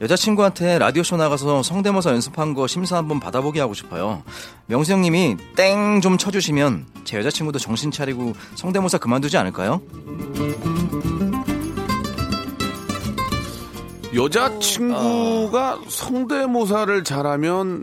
[0.00, 4.22] 여자친구한테 라디오쇼 나가서 성대모사 연습한 거 심사 한번 받아보게 하고 싶어요.
[4.66, 9.82] 명수 형님이 땡 좀 쳐주시면 제 여자친구도 정신 차리고 성대모사 그만두지 않을까요?
[14.14, 17.82] 여자친구가 성대모사를 잘하면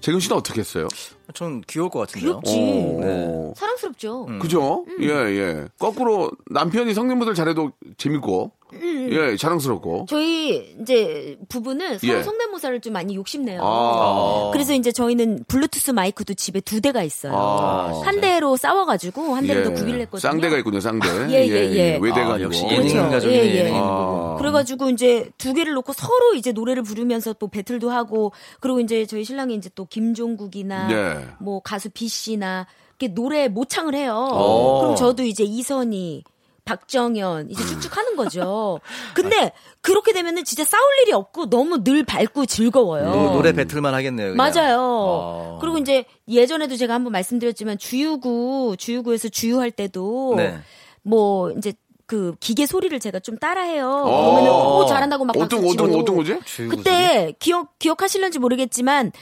[0.00, 0.88] 재근 씨는 어떻게 했어요?
[1.34, 2.40] 전 귀여울 것 같은데요.
[2.40, 3.00] 귀엽지.
[3.02, 3.52] 어.
[3.56, 4.26] 사랑스럽죠.
[4.40, 4.84] 그죠?
[4.88, 5.02] 음.
[5.02, 5.64] 예, 예.
[5.78, 9.08] 거꾸로 남편이 성대모사를 잘해도 재밌고, 음.
[9.12, 10.06] 예, 자랑스럽고.
[10.08, 12.22] 저희 이제 부부는 서로 예.
[12.22, 13.60] 성대모사를 좀 많이 욕심내요.
[13.62, 14.50] 아.
[14.52, 17.32] 그래서 이제 저희는 블루투스 마이크도 집에 두 대가 있어요.
[17.34, 18.02] 아.
[18.04, 19.64] 한 대로 싸워가지고 한 대로 예.
[19.64, 20.30] 더 구비를 했거든요.
[20.30, 21.08] 쌍대가 있군요, 쌍대.
[21.30, 21.98] 예, 예, 예.
[22.00, 22.40] 외대가 아.
[22.40, 22.96] 역시 그렇죠.
[22.96, 23.44] 예능 가족이네.
[23.44, 23.70] 예, 예.
[23.74, 24.36] 아.
[24.38, 29.24] 그래가지고 이제 두 개를 놓고 서로 이제 노래를 부르면서 또 배틀도 하고 그리고 이제 저희
[29.24, 30.88] 신랑이 이제 또 김종국이나
[31.18, 31.26] 네.
[31.40, 32.66] 뭐 가수 B 씨나
[32.98, 34.28] 이렇게 노래 모창을 해요.
[34.32, 34.80] 오.
[34.80, 36.24] 그럼 저도 이제 이선희
[36.64, 38.80] 박정현 이제 쭉쭉 하는 거죠.
[39.14, 43.10] 근데 그렇게 되면은 진짜 싸울 일이 없고 너무 늘 밝고 즐거워요.
[43.10, 44.34] 노, 노래 배틀만 하겠네요.
[44.34, 44.36] 그냥.
[44.36, 44.78] 맞아요.
[44.80, 45.58] 어.
[45.62, 50.58] 그리고 이제 예전에도 제가 한번 말씀드렸지만 주유구 주유구에서 주유할 때도 네.
[51.02, 51.72] 뭐 이제
[52.04, 53.88] 그 기계 소리를 제가 좀 따라해요.
[53.88, 54.20] 어.
[54.20, 55.94] 그러면은 오 잘한다고 막 어떤, 어떤.
[55.94, 56.38] 어떤 거지?
[56.68, 59.12] 그때 기억 기억하실런지 모르겠지만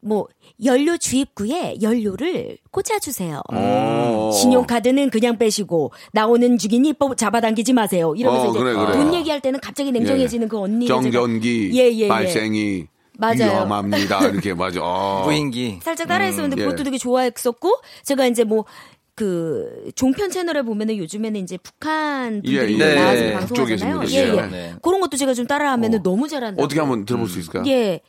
[0.00, 0.26] 뭐
[0.64, 3.42] 연료 주입구에 연료를 꽂아주세요.
[3.52, 4.30] 어.
[4.32, 6.58] 신용카드는 그냥 빼시고 나오는
[6.98, 8.14] 뽑 잡아당기지 마세요.
[8.16, 8.92] 이러면서 어, 이제 그래, 그래.
[8.92, 12.08] 돈 얘기할 때는 갑자기 냉정해지는 그 언니 정전기, 예, 예, 예.
[12.08, 12.86] 발생이
[13.18, 13.52] 맞아요.
[13.52, 14.26] 위험합니다.
[14.28, 14.80] 이렇게 맞아.
[14.82, 15.22] 아.
[15.24, 15.78] 무인기.
[15.82, 16.84] 살짝 따라했었는데 음, 그것도 예.
[16.84, 22.94] 되게 좋아했었고 제가 이제 뭐그 종편 채널에 보면은 요즘에는 이제 북한 분들이 예, 예.
[22.94, 24.02] 나와서 네, 방송하잖아요.
[24.08, 24.36] 예.
[24.36, 24.42] 예.
[24.46, 24.74] 네.
[24.82, 26.02] 그런 것도 제가 좀 따라하면은 어.
[26.02, 26.62] 너무 잘한다.
[26.62, 27.64] 어떻게 한번 들어볼 수 있을까요?
[27.66, 28.00] 예.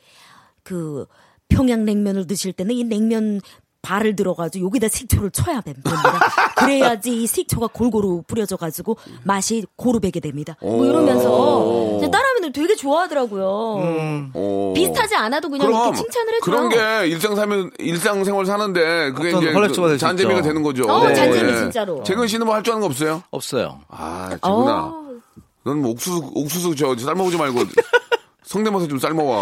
[0.62, 1.06] 그
[1.54, 3.40] 평양냉면을 드실 때는 이 냉면
[3.82, 5.90] 발을 들어가지고 여기다 식초를 쳐야 됩니다.
[6.56, 10.56] 그래야지 이 식초가 골고루 뿌려져가지고 맛이 고루 배게 됩니다.
[10.62, 13.44] 뭐 이러면서 따라하면 되게 좋아하더라고요.
[14.34, 14.72] 어.
[14.76, 16.40] 비슷하지 않아도 그냥 이렇게 칭찬을 해줘요.
[16.44, 20.42] 그런 게 일상생활 일상생활 사는데 그게 이제 그 잔재미가.
[20.42, 20.84] 되는 거죠.
[20.84, 21.14] 어, 네.
[21.14, 22.04] 잔재미 진짜로.
[22.04, 23.24] 재근 씨는 뭐 할 줄 아는 거 없어요?
[23.32, 23.80] 없어요.
[23.88, 24.44] 아, 재근아.
[24.52, 25.02] 어,
[25.64, 27.60] 넌뭐 옥수수 옥수수 저 삶아오지 말고
[28.52, 29.34] 성대모사 좀 삶아와.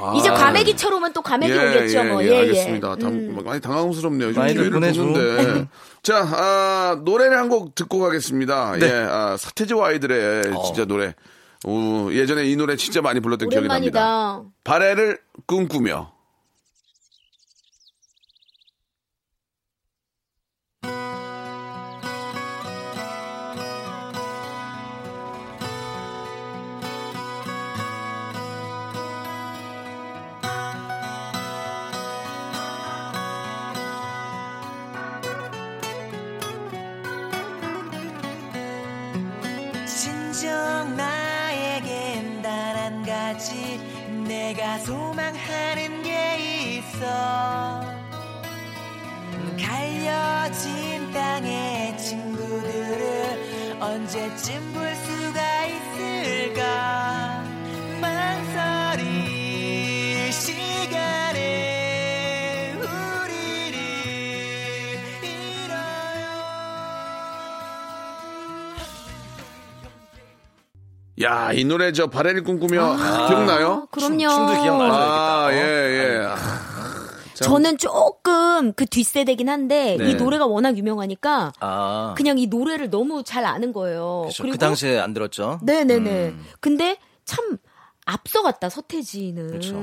[0.00, 0.14] 아.
[0.18, 2.22] 이제 과메기처럼은 또 과메기 예, 오겠죠, 예, 뭐.
[2.24, 2.38] 예, 예, 예.
[2.40, 2.96] 알겠습니다.
[2.96, 3.38] 당- 음.
[3.44, 4.32] 많이 당황스럽네요.
[4.32, 5.04] 기회를 보내줘.
[5.04, 5.68] 보는데.
[6.02, 8.76] 자, 아, 노래를 한 곡 듣고 가겠습니다.
[8.80, 8.86] 네.
[8.86, 11.14] 예, 아, 서태지와 아이들의 진짜 노래.
[11.64, 14.00] 오, 예전에 이 노래 진짜 많이 불렀던 기억이 납니다.
[14.00, 14.50] 오랜만이다.
[14.64, 16.10] 발해를 꿈꾸며.
[46.98, 47.80] 있어
[49.60, 57.44] 갈려진 땅의 친구들을 언제쯤 볼 수가 있을까
[58.00, 59.12] 망설일
[60.32, 61.38] 시간에
[62.74, 63.78] 우리를
[71.22, 73.86] 야, 이 노래 저 발해를 꿈꾸며 아, 기억나요?
[73.90, 74.18] 그럼요.
[74.28, 74.94] 춤 도 기억나죠.
[74.94, 76.28] 아, 예, 예.
[77.40, 77.52] 아, 참.
[77.52, 80.10] 저는 조금 그 뒷세대긴 한데 네.
[80.10, 84.24] 이 노래가 워낙 유명하니까 아, 그냥 이 노래를 너무 잘 아는 거예요.
[84.28, 84.44] 그쵸.
[84.44, 85.60] 그 당시에 안 들었죠.
[85.62, 86.28] 네네네.
[86.28, 86.44] 음.
[86.60, 87.58] 근데 참
[88.06, 89.50] 앞서갔다 서태지는.
[89.52, 89.76] 그쵸.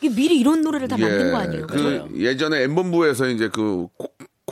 [0.00, 1.66] 이게 미리 이런 노래를 다 만든 예, 거 아니에요?
[1.66, 3.86] 그 예전에 엠본부에서 이제 그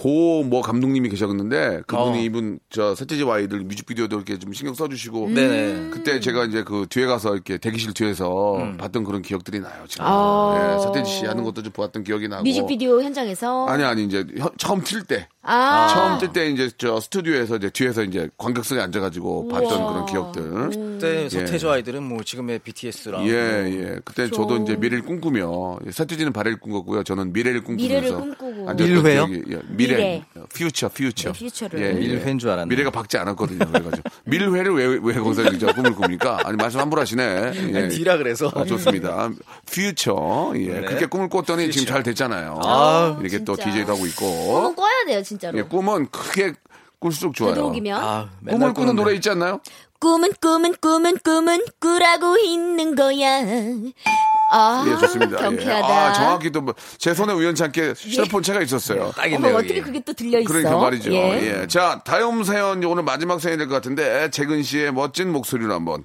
[0.07, 2.23] 고 뭐 감독님이 계셨는데 그분이 어.
[2.23, 5.90] 이분 저 서태지와 아이들 뮤직비디오도 이렇게 좀 신경 써주시고 네네.
[5.90, 8.77] 그때 제가 이제 그 뒤에 가서 이렇게 대기실 뒤에서 음.
[8.77, 10.75] 봤던 그런 기억들이 나요 지금 아.
[10.77, 14.53] 예, 서태지 씨 하는 것도 좀 보았던 기억이 나고 뮤직비디오 현장에서 아니 아니 이제 혀-
[14.59, 15.88] 처음 틀 때 아.
[15.88, 21.28] 처음 뜰 때 이제 저 스튜디오에서 이제 뒤에서 이제 관객석에 앉아가지고 봤던 그런 기억들 그때
[21.28, 24.00] 서태지 아이들은 뭐 지금의 BTS랑 예, 예.
[24.04, 24.37] 그때 그렇죠.
[24.42, 27.04] 저도 이제 미래를 꿈꾸며 서태지는 발해를 꿈꿨고요.
[27.04, 28.68] 저는 미래를 꿈꾸면서 미래를 꿈꾸고.
[28.70, 29.26] 앉았던 밀회요?
[29.26, 29.96] 기억이- 예, 미래.
[29.96, 30.24] 미래.
[30.54, 31.32] 퓨처, 퓨처.
[31.32, 31.80] 네, 퓨처를.
[31.80, 31.92] 예, 예.
[31.92, 32.68] 밀회인 줄 알았네.
[32.68, 33.59] 미래가 박지 않았거든요.
[33.66, 36.40] 그래가지고 밀회를 왜, 왜 거기서 이제 꿈을 꿉니까?
[36.44, 37.22] 아니 말씀 함부로 하시네.
[37.72, 37.78] 예.
[37.78, 38.50] 아니, 뒤라 그래서.
[38.54, 39.30] 아, 좋습니다.
[39.70, 40.52] 퓨처.
[40.56, 40.66] 예.
[40.66, 40.80] 네.
[40.82, 42.61] 그렇게 꿈을 꿨더니 지금 잘 됐잖아요.
[42.64, 43.70] 아, 이렇게 또 진짜.
[43.70, 44.74] DJ도 하고 꿈은 있고.
[44.74, 45.59] 꿔야 돼요 진짜 로.
[45.59, 46.55] 예, 꿈은 크게
[46.99, 47.55] 꿀수록 좋아요.
[47.55, 48.96] 되도록이면 아, 꿈을 꾸는.
[48.96, 49.61] 노래 있지 않나요?
[49.99, 53.40] 꿈은 꿈은 꿈은 꿈은 꾸라고 있는 거야.
[54.53, 55.37] 아, 예, 좋습니다.
[55.38, 55.42] 예.
[55.42, 55.87] 경쾌하다.
[55.87, 56.64] 아, 정확히 또
[56.99, 59.11] 제 손에 우연찮게 휴대폰 채가 있었어요.
[59.12, 59.57] 딱 어머, 있네요.
[59.57, 59.81] 어떻게.
[59.81, 60.49] 그게 또 들려 있어?
[60.53, 61.12] 그러니까 말이죠.
[61.12, 61.61] 예.
[61.62, 61.66] 예.
[61.66, 66.05] 자, 다음 사연 오늘 마지막 사연이 될 것 같은데 재근 씨의 멋진 목소리로 한번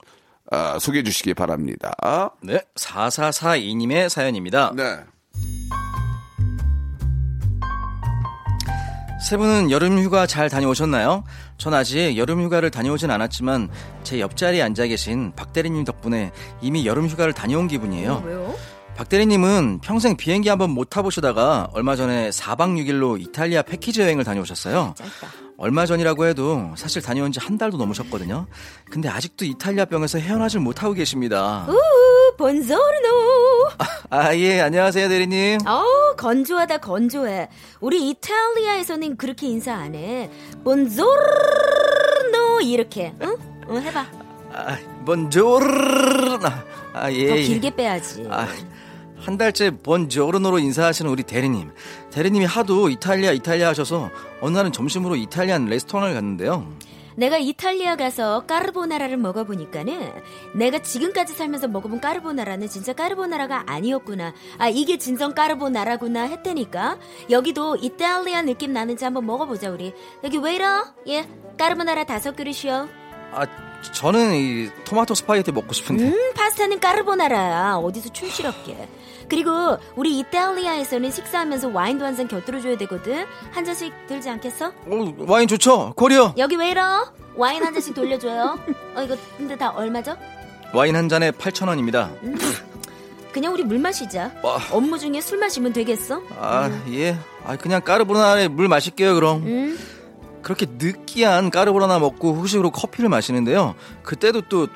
[0.50, 1.94] 아, 소개해 주시기 바랍니다.
[2.42, 4.74] 네, 4442님의 사연입니다.
[4.76, 5.00] 네.
[9.22, 11.24] 세 분은 여름 휴가 잘 다녀오셨나요?
[11.58, 13.70] 전 아직 여름 휴가를 다녀오진 않았지만
[14.04, 16.32] 제 옆자리에 앉아 계신 박 대리님 덕분에
[16.62, 18.24] 이미 여름 휴가를 다녀온 기분이에요.
[18.26, 18.56] 왜요?
[19.02, 24.94] 박 대리님은 평생 비행기 한번 못 타보시다가 얼마 전에 4박 6일로 이탈리아 패키지 여행을 다녀오셨어요.
[24.96, 25.28] 짧다.
[25.58, 28.46] 얼마 전이라고 해도 사실 다녀온 지 한 달도 넘으셨거든요.
[28.92, 31.66] 근데 아직도 이탈리아 병에서 헤어나질 못하고 계십니다.
[31.68, 31.76] 우,
[32.38, 33.72] 본소르노.
[34.12, 35.62] 아, 예, 안녕하세요, 대리님.
[35.66, 37.50] 어우, 건조하다, 건조해.
[37.80, 40.30] 우리 이탈리아에서는 그렇게 인사 안 해.
[40.64, 41.16] 본소르노
[42.62, 43.16] 이렇게.
[43.24, 43.36] 응?
[43.68, 44.06] 응, 해봐.
[44.54, 45.66] 아, bonjour.
[46.94, 47.28] 아, 예.
[47.30, 47.42] 더 예.
[47.42, 48.28] 길게 빼야지.
[48.30, 48.48] 아,
[49.22, 51.72] 한 달째 번저르노로 인사하시는 우리 대리님.
[52.12, 54.10] 대리님이 하도 이탈리아 이탈리아 하셔서
[54.42, 56.68] 어느 날은 점심으로 이탈리안 레스토랑을 갔는데요.
[57.16, 60.12] 내가 이탈리아 가서 까르보나라를 먹어보니까는
[60.56, 64.34] 내가 지금까지 살면서 먹어본 까르보나라는 진짜 까르보나라가 아니었구나.
[64.58, 66.98] 아 이게 진정 까르보나라구나 했다니까.
[67.30, 69.94] 여기도 이탈리아 느낌 나는지 한번 먹어보자 우리.
[70.24, 72.88] 여기 웨이터 예 까르보나라 다섯 그릇이요.
[73.34, 73.46] 아,
[73.94, 76.06] 저는 이 토마토 스파게티 먹고 싶은데.
[76.06, 77.76] 음 파스타는 까르보나라야.
[77.76, 78.88] 어디서 촌스럽게.
[79.28, 83.26] 그리고 우리 이탈리아에서는 식사하면서 와인도 한 잔 곁들여 줘야 되거든.
[83.52, 84.68] 한 잔씩 들지 않겠어?
[84.68, 85.94] 어, 와인 좋죠?
[85.96, 86.34] 코리어.
[86.38, 86.82] 여기 웨이터
[87.36, 88.60] 와인 한 잔씩 돌려줘요.
[88.96, 90.18] 어 이거 근데 다 얼마죠?
[90.74, 92.10] 와인 한 잔에 8,000원입니다.
[93.32, 94.32] 그냥 우리 물 마시자.
[94.44, 94.60] 와.
[94.72, 96.22] 업무 중에 술 마시면 되겠어?
[96.38, 97.18] 아, 예.
[97.46, 99.44] 아, 그냥 까르보나라에 물 마실게요, 그럼.
[99.46, 99.78] 응?
[100.42, 103.76] 그렇게 느끼한 까르보나라 먹고 후식으로 커피를 마시는데요.
[104.04, 104.68] 그때도 또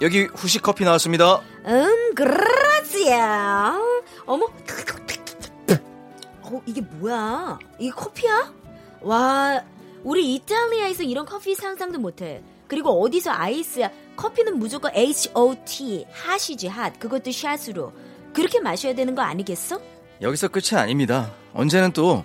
[0.00, 1.40] 여기 후식 커피 나왔습니다.
[1.66, 3.78] 음, 그라지야.
[4.26, 4.46] 어머.
[6.42, 7.58] 어, 이게 뭐야?
[7.78, 8.52] 이게 커피야?
[9.00, 9.62] 와,
[10.02, 12.42] 우리 이탈리아에서 이런 커피 상상도 못해.
[12.68, 13.90] 그리고 어디서 아이스야?
[14.16, 16.06] 커피는 무조건 H.O.T.
[16.12, 16.98] 핫이지, 핫.
[16.98, 17.92] 그것도 샷으로.
[18.32, 19.80] 그렇게 마셔야 되는 거 아니겠어?
[20.20, 21.32] 여기서 끝이 아닙니다.
[21.52, 22.24] 언제는 또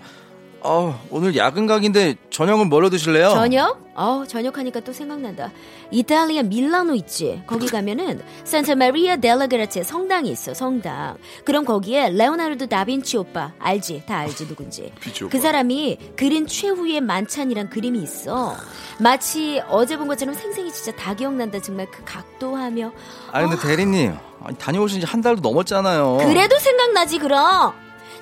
[0.61, 3.29] 어, 오늘 야근 각인데 저녁은 뭘로 드실래요?
[3.29, 3.79] 저녁?
[3.95, 5.51] 어 저녁 하니까 또 생각난다.
[5.91, 7.41] 이탈리아 밀라노 있지?
[7.47, 11.17] 거기 가면은 산타 마리아 델라 그라체 성당이 있어, 성당.
[11.45, 14.03] 그럼 거기에 레오나르도 다빈치 오빠, 알지?
[14.05, 14.91] 다 알지, 누군지.
[15.31, 18.55] 그 사람이 그린 최후의 만찬이란 그림이 있어.
[18.99, 22.91] 마치 어제 본 것처럼 생생히 진짜 다 기억난다, 정말 그 각도하며.
[23.31, 26.17] 아 근데 대리님 아니, 다녀오신 지 한 달도 넘었잖아요.
[26.21, 27.73] 그래도 생각나지, 그럼.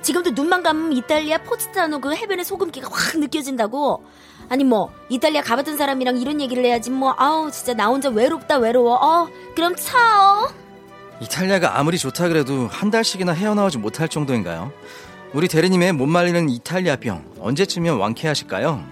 [0.07, 4.05] 지금도 눈만 감으면 이탈리아 포스타노 그 해변의 소금기가 확 느껴진다고.
[4.47, 8.95] 아니 뭐 이탈리아 가봤던 사람이랑 이런 얘기를 해야지 뭐 아우 진짜 나 혼자 외롭다 외로워
[8.95, 10.47] 어 그럼 차어
[11.19, 14.71] 이탈리아가 아무리 좋다 그래도 한 달씩이나 헤어나오지 못할 정도인가요?
[15.33, 18.85] 우리 대리님의 못 말리는 이탈리아병 언제쯤이면 완쾌하실까요?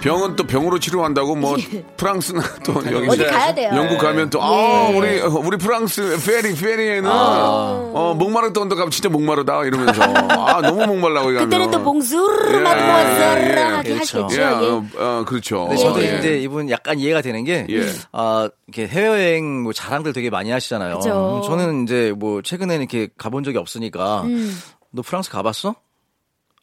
[0.00, 1.56] 병은 또 병으로 치료한다고 뭐
[1.96, 3.70] 프랑스나 또 여기 어디 가야 돼요.
[3.74, 9.64] 영국 가면 또 아 우리 우리 프랑스 페리 페리에는 어 목마르다 온다 가면 진짜 목마르다
[9.64, 14.24] 이러면서 아 너무 목말라고 이가면 그때는 또 봉수르 예, 마드모아젤 예, 하게 그렇죠.
[14.24, 14.70] 하시겠죠 예, 예.
[14.70, 15.66] 어, 어, 그렇죠.
[15.68, 16.18] 근데 저도 예.
[16.18, 17.86] 이제 이분 약간 이해가 되는 게, 예.
[18.12, 20.98] 아, 이렇게 해외여행 뭐 자랑들 되게 많이 하시잖아요.
[20.98, 21.42] 그죠.
[21.46, 24.56] 저는 이제 뭐 최근에는 이렇게 가본 적이 없으니까, 음.
[24.92, 25.74] 너 프랑스 가봤어?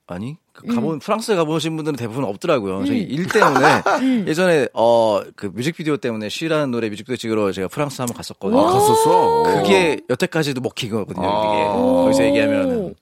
[0.07, 2.85] 아니, 그 가본, 프랑스 가보신 분들은 대부분 없더라고요.
[2.85, 4.25] 저희 일 때문에, 음.
[4.27, 8.59] 예전에, 어, 그 뮤직비디오 때문에 쉬라는 노래 뮤직비디오 찍으러 제가 프랑스 한번 갔었거든요.
[8.67, 9.43] 아, 갔었어.
[9.63, 11.53] 그게 여태까지도 먹히거든요, 아.
[11.55, 11.65] 이게.
[11.65, 12.93] 거기서 얘기하면.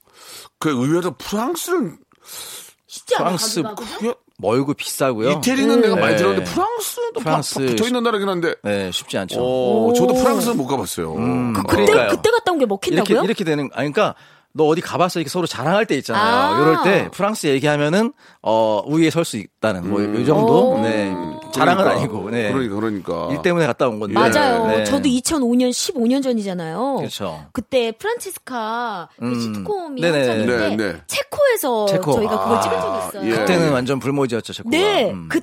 [0.60, 1.98] 그 의외로 프랑스는
[2.88, 3.62] 쉽지 프랑스?
[3.64, 5.32] 그게- 멀고 비싸고요.
[5.32, 6.18] 이태리는 내가 많이 네.
[6.18, 8.56] 들었는데 프랑스도 프랑스 붙어 있는 나라긴 한데.
[8.64, 9.40] 네, 쉽지 않죠.
[9.40, 11.14] 어, 저도 프랑스는 못 가봤어요.
[11.16, 11.62] 음, 어.
[11.64, 12.10] 그때 그러니까요.
[12.18, 13.14] 그때 갔다 온 게 먹힌다고요?
[13.14, 14.16] 이렇게 이렇게 되는 아니 그러니까
[14.56, 16.24] 너 어디 가봤어 이렇게 서로 자랑할 때 있잖아요.
[16.24, 16.62] 아.
[16.62, 18.14] 이럴 때 프랑스 얘기하면은
[18.44, 20.82] 어 우위에 설 수 있다는 뭐이 정도 오.
[20.82, 21.12] 네
[21.54, 21.92] 자랑은 그러니까.
[22.02, 22.52] 아니고 네.
[22.52, 23.28] 그러니까 그러니까.
[23.32, 24.68] 일 때문에 갔다 온 건데 맞아요.
[24.68, 24.84] 네.
[24.84, 26.96] 저도 2005년 15년 전이잖아요.
[26.98, 27.46] 그렇죠.
[27.52, 29.40] 그때 프란치스카 그 음.
[29.40, 30.18] 시트콤이 네네.
[30.18, 31.02] 한창인데 네, 네.
[31.08, 32.14] 체코에서 체코.
[32.14, 33.32] 저희가 그걸 아, 찍은 적이 있어요.
[33.32, 33.36] 예.
[33.40, 34.76] 그때는 완전 불모지였죠 체코가.
[34.78, 35.30] 네, 음.
[35.30, 35.40] 그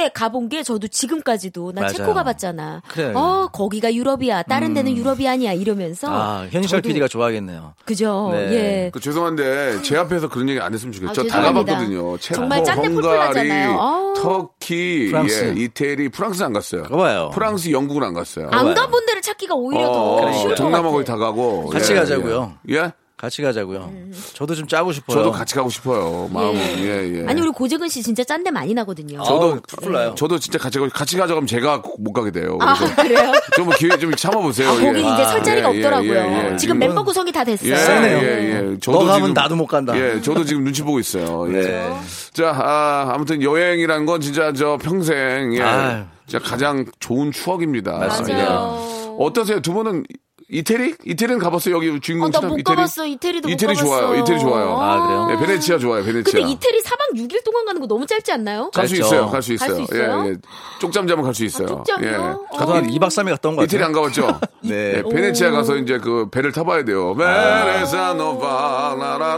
[0.00, 1.92] 때 가본 게 저도 지금까지도 나 맞아요.
[1.94, 2.82] 체코 가봤잖아.
[2.88, 3.12] 그래.
[3.14, 4.44] 어 거기가 유럽이야.
[4.44, 4.96] 다른 데는 음.
[4.96, 5.52] 유럽이 아니야.
[5.52, 7.74] 이러면서 아 현실 저도- PD가 좋아하겠네요.
[7.84, 8.30] 그죠.
[8.32, 8.52] 네.
[8.52, 8.90] 예.
[8.92, 11.10] 그 죄송한데 제 앞에서 그런 얘기 안 했으면 좋겠죠.
[11.10, 11.72] 아, 다 죄송합니다.
[11.72, 12.18] 가봤거든요.
[12.18, 13.78] 체코, 정말 짠내 풀풀 헝가리, 나잖아요.
[13.80, 14.14] 아우.
[14.14, 15.54] 터키, 프랑스.
[15.56, 16.82] 예, 이태리, 프랑스 안 갔어요.
[16.84, 17.30] 그거 봐요.
[17.34, 18.48] 프랑스, 영국은 안 갔어요.
[18.52, 20.92] 안 가본 데를 찾기가 오히려 어, 더 쉬울 것 동남아 같아.
[20.92, 22.54] 거기 다 가고 같이 예, 가자고요.
[22.70, 22.92] 예.
[23.20, 23.30] 예?
[23.30, 23.90] 같이 가자고요.
[23.92, 24.12] 음.
[24.34, 25.18] 저도 좀 짜고 싶어요.
[25.18, 26.28] 저도 같이 가고 싶어요.
[26.32, 27.26] 마음은 예, 예.
[27.26, 29.22] 아니 우리 고재근 씨 진짜 짠내 많이 나거든요.
[29.22, 30.14] 저도 풀 나요.
[30.16, 32.56] 저도 진짜 같이 가고 같이 가자 그러면 제가 못 가게 돼요.
[32.60, 33.32] 아 그래서 그래요?
[33.54, 34.70] 좀 기회 좀 참아 보세요.
[34.70, 35.00] 아, 거기 예.
[35.00, 36.14] 이제 설 자리가 예, 예, 없더라고요.
[36.14, 36.56] 예, 예.
[36.56, 37.72] 지금 멤버 구성이 다 됐어요.
[37.72, 37.76] 예.
[37.76, 38.78] 예, 예.
[38.86, 39.96] 너 가면 나도 못 간다.
[39.98, 41.46] 예, 저도 지금 눈치 보고 있어요.
[41.52, 41.60] 예.
[41.60, 41.96] 네.
[42.32, 45.62] 자, 아, 아무튼 여행이란 건 진짜 저 평생, 예.
[45.62, 46.04] 아유.
[46.26, 47.92] 진짜 가장 좋은 추억입니다.
[47.98, 48.44] 맞습니다.
[48.44, 49.16] 맞아요.
[49.18, 49.60] 어떠세요?
[49.60, 50.04] 두 분은
[50.52, 50.96] 이태리?
[51.04, 51.76] 이태리는 가봤어요?
[51.76, 52.74] 여기 어, 주인공 처럼 나못 이태리?
[52.76, 53.06] 가봤어.
[53.06, 53.84] 이태리도 못 이태리 가봤어.
[54.00, 54.20] 좋아요.
[54.20, 54.78] 이태리 좋아요.
[54.80, 55.26] 아, 그래요?
[55.28, 56.02] 네, 베네치아 좋아요.
[56.04, 56.32] 베네치아.
[56.32, 58.70] 근데 이태리 4박 6일 동안 가는 거 너무 짧지 않나요?
[58.72, 58.96] 갈 수.
[58.96, 59.28] 있어요.
[59.28, 59.80] 갈 수 있어요.
[59.80, 60.24] 있어요?
[60.26, 60.36] 예, 예.
[60.80, 61.68] 쪽잠 자면 갈 수 있어요.
[61.68, 62.06] 쪽잠요?
[62.08, 62.14] 예.
[62.16, 62.40] 어.
[62.58, 63.64] 저도 한 2박 3일 갔다 온 거 같아요.
[63.66, 64.40] 이태리 안 가봤죠?
[64.62, 64.94] 네.
[64.98, 67.14] 예, 베네치아 가서 이제 그 배를 타봐야 돼요.
[67.14, 69.29] 베네사노바 라라라라라.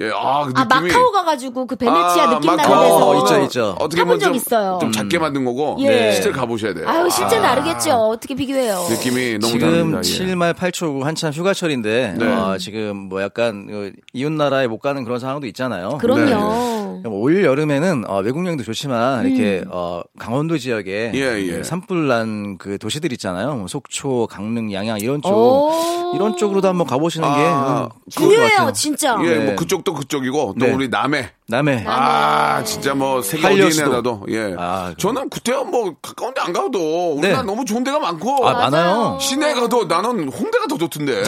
[0.00, 0.88] 예, 아, 그아 느낌이.
[0.92, 2.82] 마카오 가가지고 그 베네치아 아, 느낌 나는 마카오.
[2.82, 3.76] 데서 어, 있죠, 있죠.
[3.78, 4.78] 어떻게 타본 보면 좀, 있어요.
[4.80, 6.12] 좀 작게 만든 거고 예.
[6.12, 6.88] 실제 가보셔야 돼요.
[6.88, 7.92] 아유 실제는 아, 다르겠죠.
[7.92, 8.86] 어떻게 비교해요?
[8.90, 9.98] 느낌이 너무 지금 다릅니다.
[9.98, 10.02] 예.
[10.02, 12.26] 7말 8초 한참 휴가철인데 네.
[12.26, 15.98] 어, 지금 뭐 약간 어, 이웃 나라에 못 가는 그런 상황도 있잖아요.
[15.98, 16.24] 그럼요.
[16.24, 16.73] 네.
[17.06, 21.56] 올 여름에는 어, 외국 여행도 좋지만 이렇게 어, 강원도 지역에 예, 예.
[21.58, 23.54] 그 산불난 그 도시들 있잖아요.
[23.54, 26.12] 뭐 속초, 강릉, 양양 이런 쪽 오.
[26.14, 28.72] 이런 쪽으로도 한번 가보시는 게 아, 음, 것 중요해요.
[28.74, 29.18] 진짜.
[29.24, 29.44] 예, 네.
[29.46, 30.72] 뭐 그쪽도 그쪽이고 또 네.
[30.72, 31.30] 우리 남해.
[31.46, 33.46] 남해 아, 진짜 뭐 세계.
[33.46, 34.54] 어디에나도 예.
[34.58, 37.46] 아, 저는 그때야 뭐 가까운데 안 가도 우리나라 네.
[37.46, 39.18] 너무 좋은 데가 많고 아, 많아요.
[39.20, 41.22] 시내 가도 나는 홍대가 더 좋던데.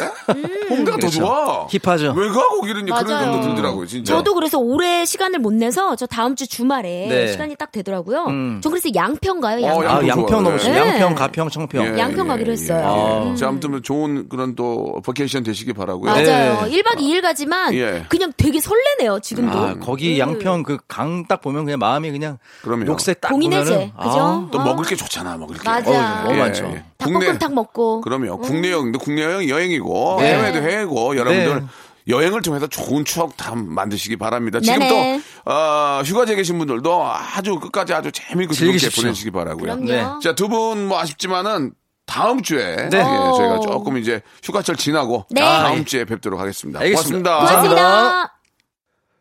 [0.71, 1.19] 홍대가 더 그렇죠.
[1.21, 1.67] 좋아.
[1.69, 2.15] 힙하죠.
[2.17, 3.07] 왜 가 거기는 그런.
[3.07, 4.15] 정도 들더라고요, 진짜.
[4.15, 7.27] 저도 그래서 올해 시간을 못 내서 저 다음 주 주말에 네.
[7.29, 8.25] 시간이 딱 되더라고요.
[8.27, 8.61] 음.
[8.63, 9.63] 저 그래서 양평 가요.
[9.63, 9.79] 양평.
[9.85, 10.45] 어, 아, 양평 양평.
[10.45, 10.79] 너무 좋 네.
[10.79, 11.85] 양평, 가평, 청평.
[11.85, 13.33] 예, 양평 가기로 했어요.
[13.33, 13.35] 아.
[13.37, 16.11] 자, 아무튼 뭐 좋은 그런 또 버케이션 되시기 바라고요.
[16.11, 16.67] 맞아요.
[16.67, 16.71] 네.
[16.83, 18.05] 1박 2일 가지만 예.
[18.09, 19.59] 그냥 되게 설레네요, 지금도.
[19.59, 22.85] 아, 거기 양평 그 강 딱 보면 그냥 마음이 그냥 그럼요.
[22.85, 24.19] 녹색 딱 공인해제, 보면은 그죠?
[24.19, 24.65] 아, 또 어.
[24.65, 25.63] 먹을 게 좋잖아, 먹을 게.
[25.65, 25.91] 맞아.
[26.23, 26.75] 어우, 너무 많죠.
[26.99, 28.01] 닭볶음탕 먹고.
[28.03, 28.39] 그럼요.
[28.39, 30.35] 국내 여행도 국내 여행 여행이고 네.
[30.35, 31.67] 해외도 해외고 여러분들 네.
[32.09, 34.61] 여행을 통해서 좋은 추억 다 만드시기 바랍니다.
[34.61, 35.21] 지금 네네.
[35.45, 38.89] 또 어, 휴가지에 계신 분들도 아주 끝까지 아주 재미있고 즐겁게.
[39.03, 39.77] 보내시기 바라고요.
[39.77, 40.05] 네.
[40.23, 41.73] 자, 두 분 뭐 아쉽지만은
[42.07, 42.99] 다음 주에 네.
[42.99, 43.03] 예,
[43.37, 45.41] 저희가 조금 이제 휴가철 지나고 네.
[45.41, 46.79] 다음 주에 뵙도록 하겠습니다.
[46.81, 47.37] 알겠습니다.
[47.39, 47.75] 고맙습니다.
[47.75, 48.36] 고맙습니다.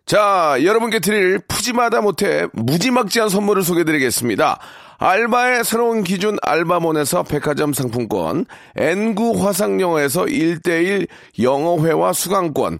[0.05, 4.59] 자, 여러분께 드릴 푸짐하다 못해 무지막지한 선물을 소개드리겠습니다.
[4.99, 8.45] 알바의 새로운 기준 알바몬에서 백화점 상품권,
[8.75, 11.07] N구 화상영어에서 1대1
[11.41, 12.79] 영어회화 수강권,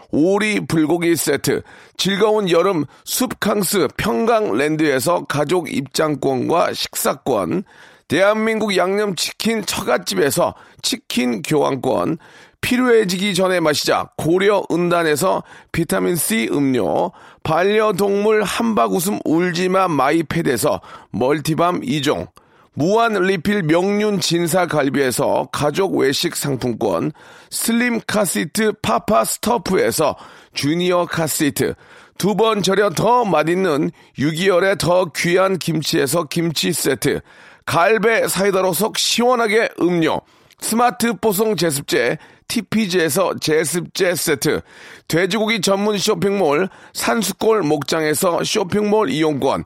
[0.11, 1.61] 오리 불고기 세트,
[1.97, 7.63] 즐거운 여름 숲캉스 평강랜드에서 가족 입장권과 식사권,
[8.07, 12.17] 대한민국 양념치킨 처갓집에서 치킨 교환권,
[12.59, 17.11] 필요해지기 전에 마시자 고려 은단에서 비타민C 음료,
[17.43, 20.81] 반려동물 한바구음 울지마 마이패드에서
[21.11, 22.27] 멀티밤 2종,
[22.73, 27.11] 무한 리필 명륜 진사 갈비에서 가족 외식 상품권,
[27.49, 30.15] 슬림 카시트 파파 스토프에서
[30.53, 31.73] 주니어 카시트,
[32.17, 37.19] 두 번 절여 더 맛있는 6개월의 더 귀한 김치에서 김치 세트,
[37.65, 40.21] 갈배 사이다로 속 시원하게 음료,
[40.61, 44.61] 스마트 뽀송 제습제 TPG에서 제습제 세트,
[45.09, 49.65] 돼지고기 전문 쇼핑몰 산수골 목장에서 쇼핑몰 이용권,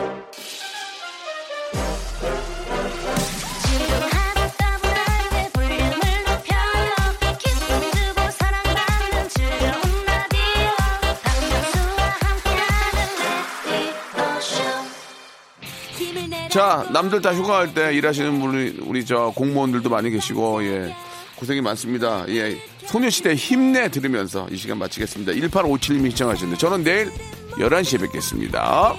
[16.51, 20.93] 자, 남들 다 휴가할 때 일하시는 분이 우리 저 공무원들도 많이 계시고 예.
[21.37, 22.25] 고생이 많습니다.
[22.27, 22.57] 예.
[22.85, 25.31] 소녀시대 힘내 들으면서 이 시간 마치겠습니다.
[25.31, 27.09] 1857님이 시청하셨는데 저는 내일
[27.57, 28.93] 11시에 뵙겠습니다.